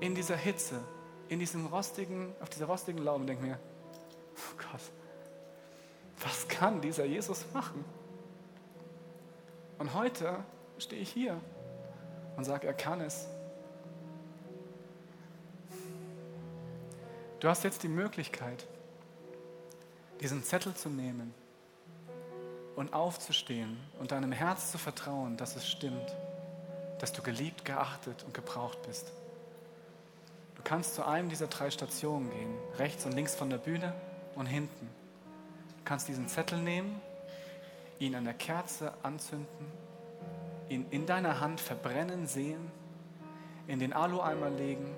in 0.01 0.17
dieser 0.17 0.37
Hitze, 0.37 0.83
in 1.29 1.39
diesem 1.39 1.67
rostigen, 1.67 2.35
auf 2.41 2.51
dieser 2.51 2.67
rostigen 2.67 3.05
Laube 3.05 3.21
und 3.21 3.29
denke 3.29 3.45
mir, 3.45 3.61
oh 4.35 4.57
Gott, 4.57 4.81
was 6.23 6.49
kann 6.49 6.81
dieser 6.81 7.05
Jesus 7.05 7.45
machen? 7.53 7.85
Und 9.79 9.95
heute 9.95 10.37
stehe 10.79 11.01
ich 11.01 11.11
hier 11.11 11.41
und 12.37 12.45
sage, 12.45 12.67
er 12.67 12.75
kann 12.75 13.01
es. 13.01 13.27
Du 17.41 17.49
hast 17.49 17.63
jetzt 17.63 17.85
die 17.85 17.89
Möglichkeit, 17.89 18.67
diesen 20.21 20.43
Zettel 20.43 20.75
zu 20.75 20.89
nehmen 20.89 21.33
und 22.75 22.93
aufzustehen 22.93 23.77
und 24.01 24.11
deinem 24.11 24.33
Herz 24.33 24.73
zu 24.73 24.79
vertrauen, 24.79 25.37
dass 25.37 25.55
es 25.55 25.69
stimmt, 25.69 26.17
dass 26.99 27.13
du 27.13 27.23
geliebt, 27.23 27.65
geachtet 27.65 28.25
und 28.25 28.35
gebraucht 28.35 28.83
bist. 28.83 29.13
Du 30.57 30.63
kannst 30.65 30.97
zu 30.97 31.07
einem 31.07 31.29
dieser 31.29 31.47
drei 31.47 31.71
Stationen 31.71 32.31
gehen, 32.31 32.55
rechts 32.79 33.07
und 33.07 33.13
links 33.13 33.37
von 33.37 33.51
der 33.51 33.59
Bühne 33.59 33.95
und 34.35 34.47
hinten. 34.47 34.91
Du 35.89 35.91
kannst 35.95 36.07
diesen 36.07 36.29
Zettel 36.29 36.59
nehmen, 36.59 37.01
ihn 37.99 38.15
an 38.15 38.25
der 38.25 38.35
Kerze 38.35 38.93
anzünden, 39.03 39.73
ihn 40.69 40.85
in 40.91 41.07
deiner 41.07 41.41
Hand 41.41 41.63
verbrennen 41.63 42.27
sehen, 42.27 42.71
in 43.67 43.79
den 43.79 43.95
Alueimer 43.95 44.51
legen 44.51 44.95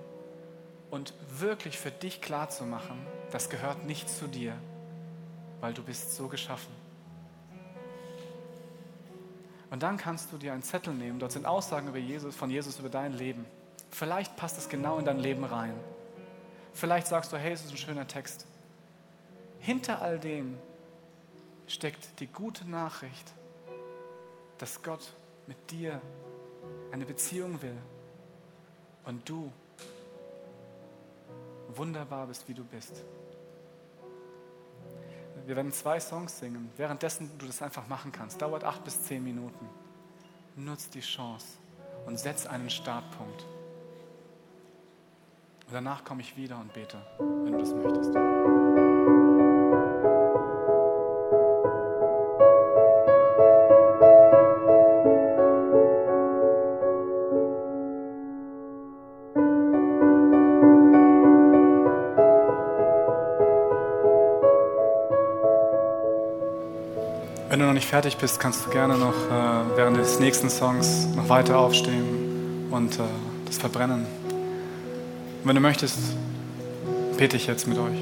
und 0.90 1.14
wirklich 1.38 1.78
für 1.78 1.92
dich 1.92 2.20
klar 2.20 2.50
zu 2.50 2.64
machen, 2.64 3.06
das 3.30 3.48
gehört 3.50 3.86
nicht 3.86 4.10
zu 4.10 4.26
dir, 4.26 4.52
weil 5.60 5.72
du 5.74 5.84
bist 5.84 6.16
so 6.16 6.26
geschaffen. 6.26 6.74
Und 9.70 9.84
dann 9.84 9.96
kannst 9.96 10.32
du 10.32 10.38
dir 10.38 10.54
einen 10.54 10.64
Zettel 10.64 10.92
nehmen, 10.92 11.20
dort 11.20 11.30
sind 11.30 11.46
Aussagen 11.46 11.86
über 11.86 11.98
Jesus, 11.98 12.34
von 12.34 12.50
Jesus 12.50 12.80
über 12.80 12.88
dein 12.88 13.12
Leben. 13.12 13.46
Vielleicht 13.92 14.34
passt 14.34 14.58
es 14.58 14.68
genau 14.68 14.98
in 14.98 15.04
dein 15.04 15.20
Leben 15.20 15.44
rein. 15.44 15.74
Vielleicht 16.72 17.06
sagst 17.06 17.32
du, 17.32 17.36
hey, 17.36 17.52
es 17.52 17.64
ist 17.64 17.70
ein 17.70 17.76
schöner 17.76 18.08
Text. 18.08 18.44
Hinter 19.60 20.02
all 20.02 20.18
dem 20.18 20.58
steckt 21.70 22.20
die 22.20 22.26
gute 22.26 22.68
Nachricht, 22.68 23.32
dass 24.58 24.82
Gott 24.82 25.14
mit 25.46 25.70
dir 25.70 26.00
eine 26.92 27.06
Beziehung 27.06 27.62
will 27.62 27.76
und 29.04 29.26
du 29.28 29.50
wunderbar 31.68 32.26
bist, 32.26 32.48
wie 32.48 32.54
du 32.54 32.64
bist. 32.64 33.04
Wir 35.46 35.56
werden 35.56 35.72
zwei 35.72 35.98
Songs 36.00 36.38
singen, 36.38 36.70
währenddessen 36.76 37.30
du 37.38 37.46
das 37.46 37.62
einfach 37.62 37.86
machen 37.88 38.12
kannst. 38.12 38.42
Dauert 38.42 38.64
acht 38.64 38.84
bis 38.84 39.02
zehn 39.04 39.22
Minuten. 39.22 39.68
Nutz 40.56 40.90
die 40.90 41.00
Chance 41.00 41.46
und 42.06 42.18
setz 42.18 42.46
einen 42.46 42.68
Startpunkt. 42.68 43.46
Und 45.66 45.72
danach 45.72 46.04
komme 46.04 46.20
ich 46.20 46.36
wieder 46.36 46.58
und 46.58 46.72
bete, 46.72 46.98
wenn 47.18 47.52
du 47.52 47.58
das 47.58 47.72
möchtest. 47.72 48.89
Fertig 67.90 68.18
bist, 68.18 68.38
kannst 68.38 68.66
du 68.66 68.70
gerne 68.70 68.96
noch 68.96 69.14
äh, 69.14 69.76
während 69.76 69.96
des 69.96 70.20
nächsten 70.20 70.48
Songs 70.48 71.08
noch 71.16 71.28
weiter 71.28 71.58
aufstehen 71.58 72.68
und 72.70 72.94
äh, 73.00 73.02
das 73.46 73.58
verbrennen. 73.58 74.06
Und 74.06 75.48
wenn 75.48 75.56
du 75.56 75.60
möchtest, 75.60 75.98
bete 77.18 77.36
ich 77.36 77.48
jetzt 77.48 77.66
mit 77.66 77.78
euch. 77.78 77.98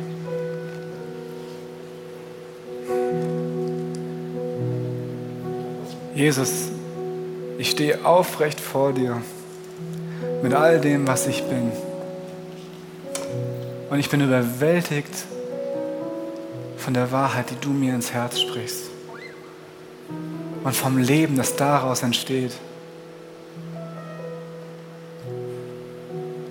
Jesus, 6.14 6.68
ich 7.56 7.70
stehe 7.70 8.04
aufrecht 8.04 8.60
vor 8.60 8.92
dir 8.92 9.22
mit 10.42 10.52
all 10.52 10.82
dem, 10.82 11.06
was 11.06 11.26
ich 11.26 11.42
bin. 11.44 11.72
Und 13.88 13.98
ich 13.98 14.10
bin 14.10 14.20
überwältigt 14.20 15.24
von 16.76 16.92
der 16.92 17.10
Wahrheit, 17.10 17.46
die 17.48 17.56
du 17.58 17.70
mir 17.70 17.94
ins 17.94 18.12
Herz 18.12 18.38
sprichst 18.38 18.97
und 20.64 20.74
vom 20.74 20.98
Leben, 20.98 21.36
das 21.36 21.56
daraus 21.56 22.02
entsteht. 22.02 22.52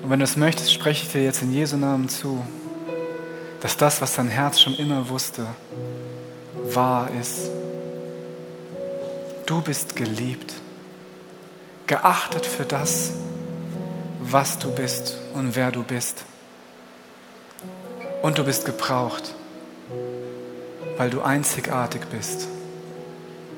Und 0.01 0.09
wenn 0.09 0.19
du 0.19 0.25
es 0.25 0.37
möchtest, 0.37 0.73
spreche 0.73 1.05
ich 1.05 1.11
dir 1.11 1.23
jetzt 1.23 1.41
in 1.41 1.51
Jesu 1.51 1.75
Namen 1.75 2.07
zu, 2.07 2.41
dass 3.61 3.75
das, 3.75 4.01
was 4.01 4.15
dein 4.15 4.29
Herz 4.29 4.59
schon 4.59 4.73
immer 4.75 5.09
wusste, 5.09 5.45
wahr 6.63 7.09
ist. 7.19 7.49
Du 9.45 9.61
bist 9.61 9.95
geliebt, 9.95 10.53
geachtet 11.87 12.45
für 12.45 12.65
das, 12.65 13.11
was 14.21 14.59
du 14.59 14.71
bist 14.71 15.17
und 15.33 15.55
wer 15.55 15.71
du 15.71 15.83
bist. 15.83 16.23
Und 18.21 18.37
du 18.37 18.43
bist 18.43 18.65
gebraucht, 18.65 19.33
weil 20.97 21.09
du 21.09 21.21
einzigartig 21.21 22.01
bist. 22.11 22.47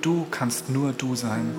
Du 0.01 0.25
kannst 0.31 0.69
nur 0.69 0.93
du 0.93 1.15
sein. 1.15 1.53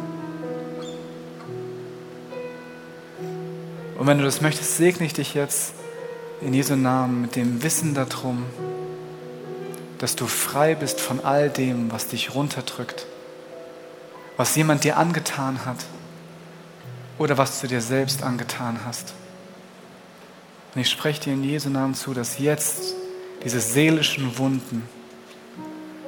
Und 3.98 4.06
wenn 4.06 4.18
du 4.18 4.24
das 4.24 4.40
möchtest, 4.40 4.76
segne 4.78 5.04
ich 5.04 5.12
dich 5.12 5.34
jetzt 5.34 5.74
in 6.40 6.54
Jesu 6.54 6.74
Namen 6.74 7.20
mit 7.20 7.36
dem 7.36 7.62
Wissen 7.62 7.94
darum, 7.94 8.46
dass 9.98 10.16
du 10.16 10.26
frei 10.26 10.74
bist 10.74 11.00
von 11.00 11.22
all 11.22 11.50
dem, 11.50 11.92
was 11.92 12.06
dich 12.06 12.34
runterdrückt, 12.34 13.06
was 14.38 14.56
jemand 14.56 14.84
dir 14.84 14.96
angetan 14.96 15.66
hat 15.66 15.84
oder 17.18 17.36
was 17.36 17.60
du 17.60 17.66
dir 17.66 17.82
selbst 17.82 18.22
angetan 18.22 18.80
hast. 18.86 19.12
Und 20.74 20.80
ich 20.80 20.88
spreche 20.88 21.20
dir 21.20 21.32
in 21.34 21.44
Jesu 21.44 21.68
Namen 21.68 21.94
zu, 21.94 22.14
dass 22.14 22.38
jetzt 22.38 22.94
diese 23.44 23.60
seelischen 23.60 24.38
Wunden 24.38 24.88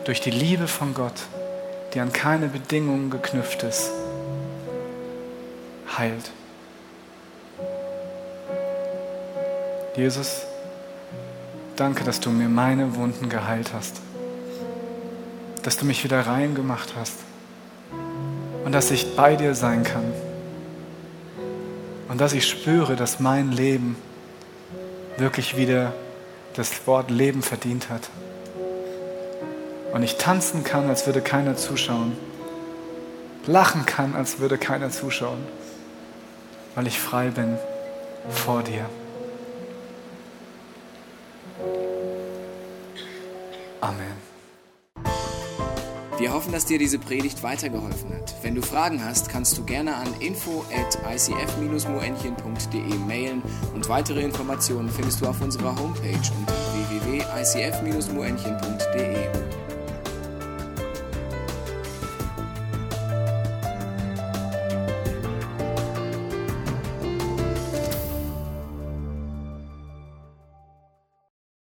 durch 0.06 0.22
die 0.22 0.30
Liebe 0.30 0.66
von 0.66 0.94
Gott, 0.94 1.20
die 1.94 2.00
an 2.00 2.12
keine 2.12 2.48
Bedingungen 2.48 3.10
geknüpft 3.10 3.62
ist, 3.62 3.90
heilt. 5.96 6.30
Jesus, 9.94 10.42
danke, 11.76 12.02
dass 12.04 12.20
du 12.20 12.30
mir 12.30 12.48
meine 12.48 12.96
Wunden 12.96 13.28
geheilt 13.28 13.72
hast, 13.74 14.00
dass 15.62 15.76
du 15.76 15.84
mich 15.84 16.02
wieder 16.02 16.26
rein 16.26 16.54
gemacht 16.54 16.94
hast 16.96 17.18
und 18.64 18.72
dass 18.72 18.90
ich 18.90 19.16
bei 19.16 19.36
dir 19.36 19.54
sein 19.54 19.84
kann 19.84 20.12
und 22.08 22.20
dass 22.20 22.32
ich 22.32 22.48
spüre, 22.48 22.96
dass 22.96 23.20
mein 23.20 23.52
Leben 23.52 23.96
wirklich 25.18 25.56
wieder 25.56 25.92
das 26.54 26.86
Wort 26.86 27.10
Leben 27.10 27.42
verdient 27.42 27.90
hat. 27.90 28.08
Und 29.92 30.02
ich 30.02 30.16
tanzen 30.16 30.64
kann, 30.64 30.88
als 30.88 31.06
würde 31.06 31.20
keiner 31.20 31.56
zuschauen. 31.56 32.16
Lachen 33.46 33.86
kann, 33.86 34.16
als 34.16 34.38
würde 34.38 34.56
keiner 34.56 34.90
zuschauen. 34.90 35.44
Weil 36.74 36.86
ich 36.86 36.98
frei 36.98 37.28
bin 37.28 37.58
vor 38.30 38.62
dir. 38.62 38.88
Amen. 43.80 44.16
Wir 46.18 46.32
hoffen, 46.32 46.52
dass 46.52 46.66
dir 46.66 46.78
diese 46.78 47.00
Predigt 47.00 47.42
weitergeholfen 47.42 48.14
hat. 48.14 48.32
Wenn 48.42 48.54
du 48.54 48.62
Fragen 48.62 49.04
hast, 49.04 49.28
kannst 49.28 49.58
du 49.58 49.64
gerne 49.64 49.96
an 49.96 50.06
info 50.20 50.64
at 50.72 50.96
icf-moenchen.de 51.04 52.94
mailen 53.08 53.42
und 53.74 53.88
weitere 53.88 54.22
Informationen 54.22 54.88
findest 54.88 55.20
du 55.20 55.26
auf 55.26 55.40
unserer 55.40 55.76
Homepage 55.76 56.20
unter 56.38 56.54
www.icf-moenchen.de. 56.90 59.61